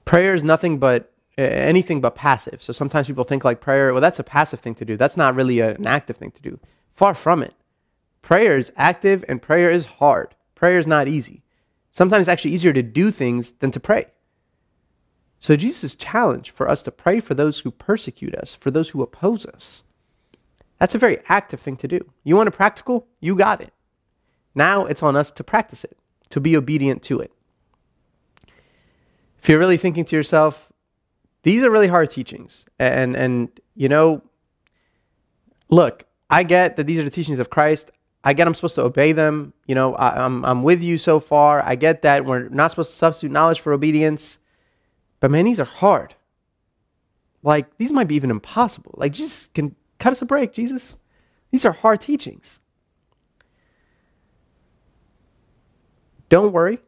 Prayer 0.05 0.35
is 0.35 0.45
nothing 0.45 0.79
but 0.79 1.13
eh, 1.39 1.45
anything 1.45 2.01
but 2.01 2.15
passive. 2.15 2.63
So 2.63 2.73
sometimes 2.73 3.07
people 3.07 3.25
think 3.25 3.45
like 3.45 3.61
prayer, 3.61 3.93
well, 3.93 4.01
that's 4.01 4.19
a 4.19 4.25
passive 4.25 4.61
thing 4.61 4.75
to 4.77 4.85
do. 4.85 4.97
That's 4.97 5.17
not 5.17 5.35
really 5.35 5.61
an 5.61 5.87
active 5.87 6.17
thing 6.17 6.33
to 6.33 6.43
do. 6.43 6.59
Far 6.95 7.15
from 7.15 7.43
it. 7.43 7.55
Prayer 8.27 8.57
is 8.57 8.73
active 8.77 9.25
and 9.29 9.41
prayer 9.41 9.71
is 9.71 9.87
hard. 9.87 10.35
Prayer 10.57 10.79
is 10.79 10.87
not 10.89 11.07
easy. 11.07 11.45
Sometimes 11.93 12.23
it's 12.23 12.29
actually 12.29 12.51
easier 12.51 12.73
to 12.73 12.83
do 12.83 13.13
things 13.13 13.53
than 13.61 13.71
to 13.71 13.79
pray. 13.79 14.07
So 15.39 15.55
Jesus' 15.55 15.95
challenge 15.95 16.51
for 16.51 16.69
us 16.69 16.83
to 16.83 16.91
pray 16.91 17.21
for 17.21 17.35
those 17.35 17.61
who 17.61 17.71
persecute 17.71 18.35
us, 18.35 18.53
for 18.53 18.73
those 18.73 18.89
who 18.89 19.01
oppose 19.01 19.47
us. 19.47 19.85
That's 20.81 20.97
a 20.97 20.99
very 20.99 21.21
active 21.29 21.61
thing 21.61 21.77
to 21.77 21.87
do. 21.87 22.01
You 22.25 22.35
want 22.35 22.49
a 22.49 22.51
practical? 22.51 23.07
You 23.21 23.37
got 23.37 23.61
it. 23.61 23.73
Now 24.57 24.87
it's 24.87 25.05
on 25.05 25.15
us 25.15 25.31
to 25.31 25.45
practice 25.45 25.85
it, 25.85 25.97
to 26.31 26.41
be 26.41 26.57
obedient 26.57 27.05
to 27.05 27.21
it. 27.21 27.31
If 29.39 29.49
you're 29.49 29.61
really 29.61 29.77
thinking 29.77 30.05
to 30.05 30.17
yourself, 30.17 30.73
these 31.45 31.63
are 31.63 31.71
really 31.71 31.87
hard 31.87 32.11
teachings, 32.11 32.67
and 32.77 33.17
and 33.17 33.61
you 33.77 33.89
know, 33.89 34.25
look, 35.69 36.07
I 36.29 36.43
get 36.43 36.75
that 36.75 36.89
these 36.89 36.99
are 36.99 37.05
the 37.05 37.11
teachings 37.11 37.39
of 37.39 37.51
Christ. 37.51 37.93
I 38.27 38.33
get 38.33 38.49
I'm 38.49 38.55
supposed 38.55 38.75
to 38.75 38.83
obey 38.83 39.13
them. 39.13 39.53
You 39.67 39.77
know, 39.77 39.95
I, 39.95 40.25
I'm 40.25 40.45
I'm 40.45 40.65
with 40.65 40.83
you 40.83 40.99
so 40.99 41.21
far. 41.21 41.63
I 41.65 41.77
get 41.77 42.03
that 42.03 42.25
we're 42.25 42.49
not 42.49 42.73
supposed 42.73 42.91
to 42.91 42.97
substitute 42.97 43.31
knowledge 43.31 43.61
for 43.61 43.73
obedience. 43.73 44.41
But 45.21 45.31
man, 45.31 45.45
these 45.45 45.61
are 45.61 45.65
hard. 45.65 46.17
Like, 47.45 47.77
these 47.77 47.93
might 47.93 48.09
be 48.09 48.17
even 48.17 48.33
impossible. 48.33 48.95
Like, 48.97 49.13
Jesus 49.13 49.49
can 49.55 49.77
cut 50.01 50.11
us 50.11 50.23
a 50.23 50.27
break, 50.27 50.53
Jesus. 50.53 50.97
These 51.53 51.65
are 51.65 51.71
hard 51.71 52.01
teachings. 52.01 52.61
Don't 56.29 56.53
worry. 56.53 56.81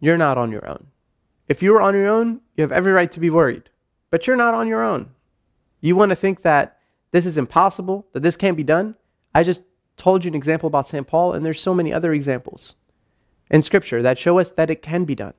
You're 0.00 0.18
not 0.18 0.38
on 0.38 0.50
your 0.50 0.68
own. 0.68 0.88
If 1.46 1.62
you 1.62 1.70
were 1.70 1.80
on 1.80 1.94
your 1.94 2.08
own, 2.08 2.40
you 2.56 2.62
have 2.62 2.72
every 2.72 2.90
right 2.90 3.12
to 3.12 3.20
be 3.20 3.30
worried. 3.30 3.70
But 4.10 4.26
you're 4.26 4.34
not 4.34 4.54
on 4.54 4.66
your 4.66 4.82
own. 4.82 5.10
You 5.80 5.94
want 5.94 6.10
to 6.10 6.16
think 6.16 6.42
that 6.42 6.80
this 7.12 7.24
is 7.24 7.38
impossible, 7.38 8.08
that 8.12 8.24
this 8.24 8.36
can't 8.36 8.56
be 8.56 8.64
done? 8.64 8.96
I 9.32 9.44
just 9.44 9.62
told 9.96 10.24
you 10.24 10.28
an 10.28 10.34
example 10.34 10.66
about 10.66 10.88
St. 10.88 11.06
Paul, 11.06 11.32
and 11.32 11.44
there's 11.44 11.60
so 11.60 11.74
many 11.74 11.92
other 11.92 12.12
examples 12.12 12.76
in 13.50 13.62
Scripture 13.62 14.02
that 14.02 14.18
show 14.18 14.38
us 14.38 14.50
that 14.52 14.70
it 14.70 14.82
can 14.82 15.04
be 15.04 15.14
done, 15.14 15.34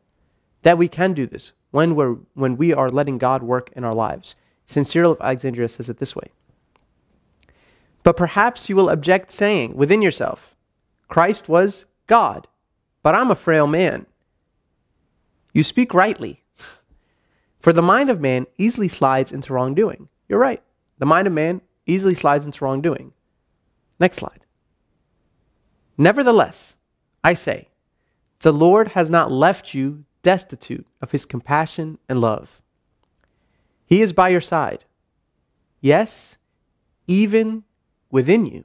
that 0.63 0.77
we 0.77 0.87
can 0.87 1.13
do 1.13 1.25
this 1.25 1.51
when, 1.71 1.95
we're, 1.95 2.15
when 2.33 2.57
we 2.57 2.73
are 2.73 2.89
letting 2.89 3.17
God 3.17 3.43
work 3.43 3.71
in 3.75 3.83
our 3.83 3.93
lives. 3.93 4.35
St. 4.65 4.87
Cyril 4.87 5.13
of 5.13 5.21
Alexandria 5.21 5.69
says 5.69 5.89
it 5.89 5.99
this 5.99 6.15
way 6.15 6.29
But 8.03 8.17
perhaps 8.17 8.69
you 8.69 8.75
will 8.75 8.89
object, 8.89 9.31
saying 9.31 9.75
within 9.75 10.01
yourself, 10.01 10.55
Christ 11.07 11.47
was 11.47 11.85
God, 12.05 12.47
but 13.03 13.15
I'm 13.15 13.31
a 13.31 13.35
frail 13.35 13.67
man. 13.67 14.05
You 15.53 15.63
speak 15.63 15.93
rightly. 15.93 16.43
For 17.59 17.73
the 17.73 17.81
mind 17.81 18.09
of 18.09 18.21
man 18.21 18.47
easily 18.57 18.87
slides 18.87 19.31
into 19.31 19.53
wrongdoing. 19.53 20.09
You're 20.27 20.39
right. 20.39 20.61
The 20.99 21.05
mind 21.05 21.27
of 21.27 21.33
man 21.33 21.61
easily 21.85 22.13
slides 22.13 22.45
into 22.45 22.63
wrongdoing. 22.63 23.13
Next 23.99 24.17
slide. 24.17 24.41
Nevertheless, 25.97 26.75
I 27.23 27.33
say, 27.33 27.69
the 28.41 28.51
Lord 28.51 28.89
has 28.89 29.09
not 29.09 29.31
left 29.31 29.73
you 29.73 30.05
destitute 30.21 30.85
of 31.01 31.11
his 31.11 31.25
compassion 31.25 31.97
and 32.07 32.21
love. 32.21 32.61
He 33.85 34.01
is 34.01 34.13
by 34.13 34.29
your 34.29 34.41
side. 34.41 34.85
Yes, 35.81 36.37
even 37.07 37.63
within 38.11 38.45
you. 38.45 38.63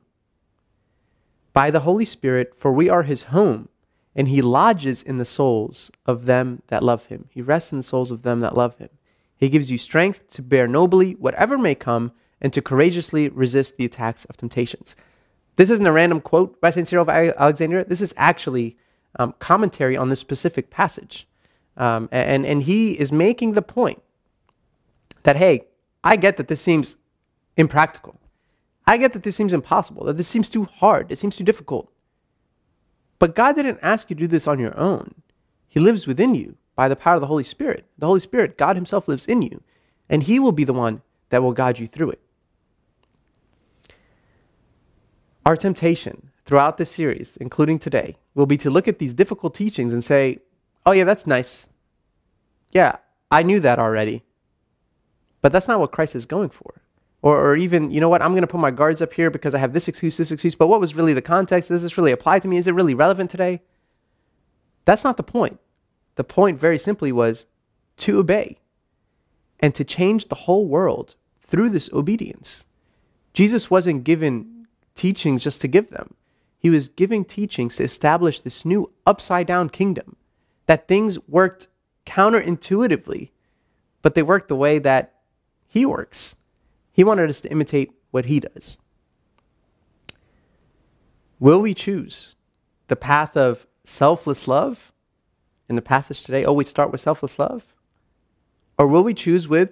By 1.53 1.71
the 1.71 1.81
Holy 1.81 2.05
Spirit, 2.05 2.55
for 2.57 2.73
we 2.73 2.89
are 2.89 3.03
his 3.03 3.25
home, 3.25 3.69
and 4.15 4.29
he 4.29 4.43
lodges 4.43 5.03
in 5.03 5.19
the 5.19 5.25
souls 5.25 5.91
of 6.05 6.27
them 6.27 6.63
that 6.69 6.83
love 6.83 7.07
him. 7.07 7.29
He 7.31 7.41
rests 7.41 7.73
in 7.73 7.79
the 7.79 7.85
souls 7.85 8.11
of 8.11 8.23
them 8.23 8.41
that 8.41 8.57
love 8.57 8.77
him. 8.79 8.89
He 9.37 9.49
gives 9.49 9.71
you 9.71 9.79
strength 9.79 10.31
to 10.31 10.43
bear 10.43 10.67
nobly 10.69 11.13
whatever 11.13 11.57
may 11.57 11.75
come 11.75 12.13
and 12.41 12.53
to 12.53 12.63
courageously 12.63 13.29
resist 13.29 13.77
the 13.77 13.85
attacks 13.85 14.25
of 14.27 14.37
temptations. 14.37 14.97
This 15.57 15.71
isn't 15.71 15.87
a 15.87 15.93
random 15.93 16.21
quote 16.21 16.61
by 16.61 16.71
St. 16.71 16.89
Cyril 16.89 17.03
of 17.03 17.09
Alexandria. 17.09 17.85
This 17.85 18.01
is 18.01 18.15
actually 18.17 18.77
um, 19.19 19.35
commentary 19.39 19.97
on 19.97 20.09
this 20.09 20.21
specific 20.21 20.71
passage. 20.71 21.29
Um, 21.77 22.09
and, 22.13 22.45
and 22.45 22.63
he 22.63 22.99
is 22.99 23.13
making 23.13 23.53
the 23.53 23.63
point 23.63 24.03
that, 25.23 25.37
hey, 25.37 25.67
I 26.05 26.17
get 26.17 26.37
that 26.37 26.49
this 26.49 26.61
seems 26.61 26.97
impractical. 27.57 28.19
I 28.87 28.97
get 28.97 29.13
that 29.13 29.23
this 29.23 29.37
seems 29.37 29.53
impossible, 29.53 30.05
that 30.07 30.17
this 30.17 30.29
seems 30.29 30.51
too 30.51 30.65
hard, 30.65 31.13
it 31.13 31.17
seems 31.17 31.37
too 31.37 31.45
difficult. 31.45 31.91
But 33.19 33.37
God 33.37 33.55
didn't 33.55 33.79
ask 33.83 34.11
you 34.11 34.17
to 34.17 34.21
do 34.21 34.27
this 34.27 34.49
on 34.49 34.59
your 34.59 34.77
own. 34.77 35.15
He 35.69 35.79
lives 35.79 36.07
within 36.07 36.35
you 36.35 36.57
by 36.75 36.89
the 36.89 36.97
power 36.97 37.15
of 37.15 37.21
the 37.21 37.29
Holy 37.29 37.45
Spirit. 37.45 37.87
The 37.97 38.07
Holy 38.07 38.21
Spirit, 38.21 38.59
God 38.59 38.77
Himself, 38.77 39.07
lives 39.07 39.27
in 39.27 39.43
you, 39.43 39.63
and 40.09 40.25
He 40.25 40.41
will 40.41 40.53
be 40.53 40.65
the 40.65 40.73
one 40.73 41.03
that 41.29 41.43
will 41.43 41.53
guide 41.53 41.79
you 41.79 41.87
through 41.87 42.11
it. 42.11 42.21
Our 45.45 45.57
temptation 45.57 46.31
throughout 46.45 46.77
this 46.77 46.91
series, 46.91 47.37
including 47.39 47.79
today, 47.79 48.17
will 48.35 48.47
be 48.47 48.57
to 48.59 48.71
look 48.71 48.87
at 48.87 48.99
these 48.99 49.15
difficult 49.15 49.55
teachings 49.55 49.93
and 49.93 50.05
say, 50.05 50.39
oh, 50.87 50.93
yeah, 50.93 51.05
that's 51.05 51.27
nice. 51.27 51.69
Yeah, 52.73 52.97
I 53.31 53.43
knew 53.43 53.61
that 53.61 53.79
already. 53.79 54.23
But 55.41 55.53
that's 55.53 55.69
not 55.69 55.81
what 55.81 55.93
Christ 55.93 56.15
is 56.15 56.27
going 56.27 56.51
for. 56.51 56.83
Or, 57.21 57.39
or 57.39 57.57
even, 57.57 57.91
you 57.91 58.01
know 58.01 58.09
what, 58.09 58.23
I'm 58.23 58.33
going 58.33 58.43
to 58.43 58.49
put 58.49 58.61
my 58.61 58.71
guards 58.71 59.03
up 59.03 59.13
here 59.13 59.31
because 59.31 59.55
I 59.55 59.59
have 59.59 59.73
this 59.73 59.89
excuse, 59.89 60.17
this 60.17 60.33
excuse. 60.33 60.55
But 60.55 60.69
what 60.69 60.81
was 60.81 60.95
really 60.95 61.13
the 61.13 61.23
context? 61.23 61.69
Does 61.69 61.83
this 61.83 61.97
really 61.97 62.13
apply 62.13 62.41
to 62.41 62.49
me? 62.49 62.57
Is 62.57 62.67
it 62.67 62.75
really 62.75 62.95
relevant 62.95 63.31
today? 63.31 63.63
That's 64.85 65.05
not 65.05 65.17
the 65.17 65.23
point. 65.23 65.61
The 66.17 66.25
point, 66.25 66.59
very 66.61 66.79
simply, 66.79 67.13
was 67.13 67.47
to 67.99 68.19
obey 68.19 68.59
and 69.61 69.75
to 69.75 69.85
change 69.85 70.29
the 70.29 70.35
whole 70.35 70.67
world 70.67 71.15
through 71.41 71.71
this 71.71 71.93
obedience. 71.93 72.65
Jesus 73.33 73.71
wasn't 73.71 74.05
given 74.05 74.52
teachings 74.95 75.43
just 75.43 75.61
to 75.61 75.69
give 75.69 75.91
them. 75.91 76.15
He 76.59 76.71
was 76.71 76.89
giving 76.89 77.25
teachings 77.25 77.77
to 77.77 77.85
establish 77.85 78.41
this 78.41 78.65
new 78.65 78.93
upside 79.07 79.47
down 79.47 79.69
kingdom, 79.69 80.17
that 80.67 80.87
things 80.87 81.19
worked 81.29 81.69
counterintuitively, 82.07 83.31
but 84.01 84.15
they 84.15 84.23
worked 84.23 84.49
the 84.49 84.57
way 84.57 84.79
that 84.79 85.15
he 85.67 85.85
works. 85.87 86.37
He 86.93 87.05
wanted 87.05 87.31
us 87.31 87.41
to 87.41 87.51
imitate 87.51 87.93
what 88.11 88.27
he 88.27 88.41
does. 88.41 88.79
Will 91.41 91.61
we 91.61 91.75
choose 91.75 92.37
the 92.89 92.97
path 92.97 93.37
of 93.37 93.67
selfless 93.85 94.47
love 94.47 94.93
in 95.69 95.75
the 95.75 95.83
passage 95.83 96.23
today? 96.23 96.45
Oh, 96.45 96.53
we 96.53 96.65
start 96.65 96.93
with 96.93 97.01
selfless 97.01 97.39
love? 97.39 97.65
Or 98.79 98.87
will 98.87 99.03
we 99.03 99.15
choose 99.15 99.49
with 99.49 99.71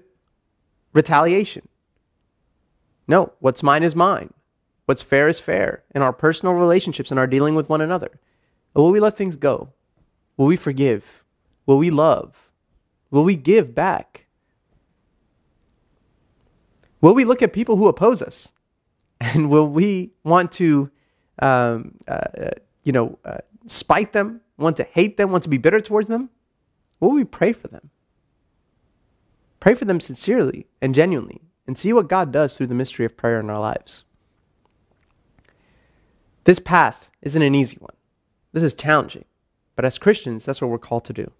retaliation? 0.92 1.68
No, 3.06 3.32
what's 3.40 3.62
mine 3.62 3.82
is 3.82 3.94
mine. 3.94 4.32
What's 4.90 5.02
fair 5.02 5.28
is 5.28 5.38
fair 5.38 5.84
in 5.94 6.02
our 6.02 6.12
personal 6.12 6.54
relationships 6.54 7.12
and 7.12 7.20
our 7.20 7.28
dealing 7.28 7.54
with 7.54 7.68
one 7.68 7.80
another. 7.80 8.18
Or 8.74 8.82
will 8.82 8.90
we 8.90 8.98
let 8.98 9.16
things 9.16 9.36
go? 9.36 9.68
Will 10.36 10.46
we 10.46 10.56
forgive? 10.56 11.22
Will 11.64 11.78
we 11.78 11.90
love? 11.90 12.50
Will 13.08 13.22
we 13.22 13.36
give 13.36 13.72
back? 13.72 14.26
Will 17.00 17.14
we 17.14 17.24
look 17.24 17.40
at 17.40 17.52
people 17.52 17.76
who 17.76 17.86
oppose 17.86 18.20
us? 18.20 18.48
And 19.20 19.48
will 19.48 19.68
we 19.68 20.10
want 20.24 20.50
to, 20.52 20.90
um, 21.38 21.96
uh, 22.08 22.50
you 22.82 22.90
know, 22.90 23.16
uh, 23.24 23.38
spite 23.66 24.12
them, 24.12 24.40
want 24.58 24.76
to 24.78 24.82
hate 24.82 25.16
them, 25.16 25.30
want 25.30 25.44
to 25.44 25.48
be 25.48 25.58
bitter 25.58 25.80
towards 25.80 26.08
them? 26.08 26.30
Will 26.98 27.12
we 27.12 27.22
pray 27.22 27.52
for 27.52 27.68
them? 27.68 27.90
Pray 29.60 29.74
for 29.74 29.84
them 29.84 30.00
sincerely 30.00 30.66
and 30.82 30.96
genuinely 30.96 31.42
and 31.64 31.78
see 31.78 31.92
what 31.92 32.08
God 32.08 32.32
does 32.32 32.56
through 32.56 32.66
the 32.66 32.74
mystery 32.74 33.06
of 33.06 33.16
prayer 33.16 33.38
in 33.38 33.50
our 33.50 33.60
lives. 33.60 34.02
This 36.44 36.58
path 36.58 37.10
isn't 37.22 37.42
an 37.42 37.54
easy 37.54 37.76
one. 37.78 37.94
This 38.52 38.62
is 38.62 38.74
challenging. 38.74 39.24
But 39.76 39.84
as 39.84 39.98
Christians, 39.98 40.44
that's 40.44 40.60
what 40.60 40.70
we're 40.70 40.78
called 40.78 41.04
to 41.06 41.12
do. 41.12 41.30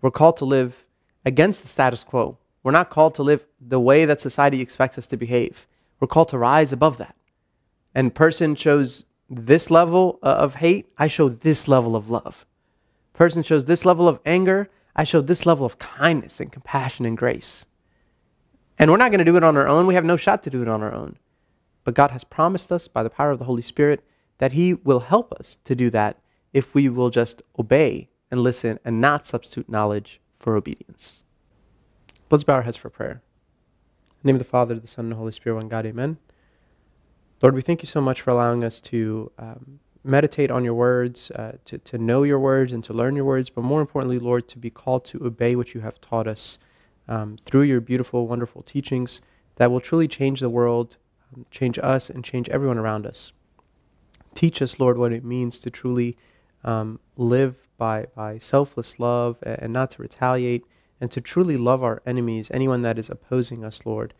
We're 0.00 0.10
called 0.10 0.36
to 0.38 0.44
live 0.44 0.84
against 1.24 1.62
the 1.62 1.68
status 1.68 2.04
quo. 2.04 2.38
We're 2.62 2.72
not 2.72 2.90
called 2.90 3.14
to 3.16 3.22
live 3.22 3.46
the 3.60 3.80
way 3.80 4.04
that 4.04 4.20
society 4.20 4.60
expects 4.60 4.98
us 4.98 5.06
to 5.08 5.16
behave. 5.16 5.66
We're 6.00 6.08
called 6.08 6.28
to 6.30 6.38
rise 6.38 6.72
above 6.72 6.98
that. 6.98 7.14
And 7.94 8.14
person 8.14 8.54
shows 8.54 9.04
this 9.30 9.70
level 9.70 10.18
of 10.22 10.56
hate, 10.56 10.90
I 10.98 11.08
show 11.08 11.28
this 11.28 11.68
level 11.68 11.96
of 11.96 12.10
love. 12.10 12.44
Person 13.12 13.42
shows 13.42 13.64
this 13.64 13.84
level 13.84 14.08
of 14.08 14.18
anger, 14.26 14.68
I 14.96 15.04
show 15.04 15.20
this 15.20 15.46
level 15.46 15.64
of 15.64 15.78
kindness 15.78 16.40
and 16.40 16.52
compassion 16.52 17.04
and 17.04 17.16
grace. 17.16 17.66
And 18.78 18.90
we're 18.90 18.96
not 18.96 19.10
going 19.10 19.20
to 19.20 19.24
do 19.24 19.36
it 19.36 19.44
on 19.44 19.56
our 19.56 19.68
own. 19.68 19.86
We 19.86 19.94
have 19.94 20.04
no 20.04 20.16
shot 20.16 20.42
to 20.44 20.50
do 20.50 20.62
it 20.62 20.68
on 20.68 20.82
our 20.82 20.92
own. 20.92 21.16
But 21.84 21.94
God 21.94 22.10
has 22.10 22.24
promised 22.24 22.72
us 22.72 22.88
by 22.88 23.02
the 23.02 23.10
power 23.10 23.30
of 23.30 23.38
the 23.38 23.44
Holy 23.44 23.62
Spirit 23.62 24.04
that 24.38 24.52
He 24.52 24.74
will 24.74 25.00
help 25.00 25.32
us 25.34 25.58
to 25.64 25.74
do 25.74 25.90
that 25.90 26.18
if 26.52 26.74
we 26.74 26.88
will 26.88 27.10
just 27.10 27.42
obey 27.58 28.08
and 28.30 28.40
listen 28.40 28.78
and 28.84 29.00
not 29.00 29.26
substitute 29.26 29.68
knowledge 29.68 30.20
for 30.38 30.56
obedience. 30.56 31.22
Let's 32.30 32.44
bow 32.44 32.54
our 32.54 32.62
heads 32.62 32.76
for 32.76 32.90
prayer. 32.90 33.22
name 34.22 34.36
of 34.36 34.40
the 34.40 34.44
Father, 34.44 34.74
the 34.74 34.86
Son, 34.86 35.06
and 35.06 35.12
the 35.12 35.16
Holy 35.16 35.32
Spirit, 35.32 35.56
one 35.56 35.68
God, 35.68 35.86
amen. 35.86 36.18
Lord, 37.42 37.54
we 37.54 37.62
thank 37.62 37.82
you 37.82 37.86
so 37.86 38.00
much 38.00 38.22
for 38.22 38.30
allowing 38.30 38.64
us 38.64 38.80
to 38.80 39.30
um, 39.38 39.80
meditate 40.02 40.50
on 40.50 40.64
your 40.64 40.74
words, 40.74 41.30
uh, 41.32 41.58
to, 41.66 41.78
to 41.78 41.98
know 41.98 42.22
your 42.22 42.38
words 42.38 42.72
and 42.72 42.82
to 42.84 42.92
learn 42.92 43.16
your 43.16 43.24
words, 43.24 43.50
but 43.50 43.62
more 43.62 43.80
importantly, 43.80 44.18
Lord, 44.18 44.48
to 44.48 44.58
be 44.58 44.70
called 44.70 45.04
to 45.06 45.24
obey 45.24 45.56
what 45.56 45.74
you 45.74 45.80
have 45.80 46.00
taught 46.00 46.26
us 46.26 46.58
um, 47.08 47.36
through 47.44 47.62
your 47.62 47.80
beautiful, 47.80 48.26
wonderful 48.26 48.62
teachings 48.62 49.20
that 49.56 49.70
will 49.70 49.80
truly 49.80 50.08
change 50.08 50.40
the 50.40 50.48
world, 50.48 50.96
um, 51.34 51.46
change 51.50 51.78
us, 51.78 52.10
and 52.10 52.24
change 52.24 52.48
everyone 52.48 52.78
around 52.78 53.06
us. 53.06 53.32
Teach 54.34 54.60
us, 54.60 54.78
Lord, 54.80 54.98
what 54.98 55.12
it 55.12 55.24
means 55.24 55.58
to 55.60 55.70
truly 55.70 56.16
um, 56.64 56.98
live 57.16 57.68
by, 57.76 58.06
by 58.14 58.38
selfless 58.38 58.98
love 58.98 59.38
and 59.42 59.72
not 59.72 59.90
to 59.92 60.02
retaliate 60.02 60.64
and 61.00 61.10
to 61.10 61.20
truly 61.20 61.56
love 61.56 61.82
our 61.82 62.02
enemies, 62.06 62.50
anyone 62.52 62.82
that 62.82 62.98
is 62.98 63.10
opposing 63.10 63.64
us, 63.64 63.84
Lord. 63.84 64.14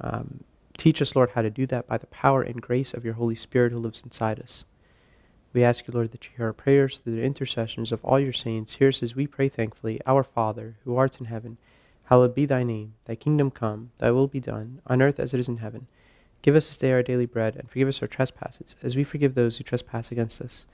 Um, 0.00 0.44
teach 0.78 1.02
us, 1.02 1.14
Lord, 1.14 1.30
how 1.34 1.42
to 1.42 1.50
do 1.50 1.66
that 1.66 1.86
by 1.86 1.98
the 1.98 2.06
power 2.06 2.42
and 2.42 2.62
grace 2.62 2.94
of 2.94 3.04
your 3.04 3.14
Holy 3.14 3.34
Spirit 3.34 3.72
who 3.72 3.78
lives 3.78 4.00
inside 4.04 4.40
us. 4.40 4.64
We 5.52 5.64
ask 5.64 5.86
you, 5.86 5.94
Lord, 5.94 6.12
that 6.12 6.24
you 6.24 6.30
hear 6.36 6.46
our 6.46 6.52
prayers 6.52 7.00
through 7.00 7.16
the 7.16 7.22
intercessions 7.24 7.90
of 7.90 8.04
all 8.04 8.20
your 8.20 8.32
saints. 8.32 8.74
Hear 8.74 8.88
us 8.88 9.02
as 9.02 9.16
we 9.16 9.26
pray 9.26 9.48
thankfully, 9.48 10.00
Our 10.06 10.22
Father, 10.22 10.76
who 10.84 10.96
art 10.96 11.18
in 11.18 11.26
heaven, 11.26 11.58
hallowed 12.04 12.34
be 12.34 12.46
thy 12.46 12.62
name. 12.62 12.94
Thy 13.04 13.16
kingdom 13.16 13.50
come, 13.50 13.90
thy 13.98 14.12
will 14.12 14.28
be 14.28 14.40
done, 14.40 14.80
on 14.86 15.02
earth 15.02 15.18
as 15.18 15.34
it 15.34 15.40
is 15.40 15.48
in 15.48 15.56
heaven. 15.58 15.88
Give 16.42 16.56
us 16.56 16.68
this 16.68 16.78
day 16.78 16.92
our 16.92 17.02
daily 17.02 17.26
bread, 17.26 17.56
and 17.56 17.68
forgive 17.68 17.88
us 17.88 18.00
our 18.00 18.08
trespasses, 18.08 18.76
as 18.82 18.96
we 18.96 19.04
forgive 19.04 19.34
those 19.34 19.58
who 19.58 19.64
trespass 19.64 20.10
against 20.10 20.40
us. 20.40 20.64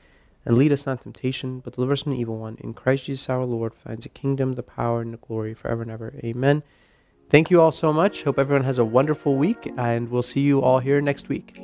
And 0.44 0.57
lead 0.57 0.72
us 0.72 0.87
not 0.87 0.92
into 0.92 1.05
temptation, 1.05 1.61
but 1.61 1.74
deliver 1.74 1.94
us 1.94 2.02
from 2.02 2.12
the 2.12 2.20
evil 2.20 2.38
one. 2.38 2.57
In 2.61 2.72
Christ 2.72 3.07
Jesus 3.07 3.29
our 3.29 3.44
Lord 3.44 3.74
finds 3.74 4.05
the 4.05 4.09
kingdom, 4.11 4.52
the 4.52 4.62
power, 4.62 5.00
and 5.00 5.12
the 5.12 5.18
glory 5.18 5.55
forever 5.55 5.83
and 5.83 5.90
ever. 5.90 6.14
Amen. 6.22 6.62
Thank 7.29 7.50
you 7.50 7.61
all 7.61 7.72
so 7.72 7.92
much. 7.92 8.22
Hope 8.22 8.38
everyone 8.38 8.64
has 8.64 8.79
a 8.79 8.85
wonderful 8.85 9.37
week, 9.37 9.72
and 9.76 10.09
we'll 10.09 10.22
see 10.22 10.42
you 10.42 10.62
all 10.62 10.79
here 10.79 11.00
next 11.00 11.29
week. 11.29 11.59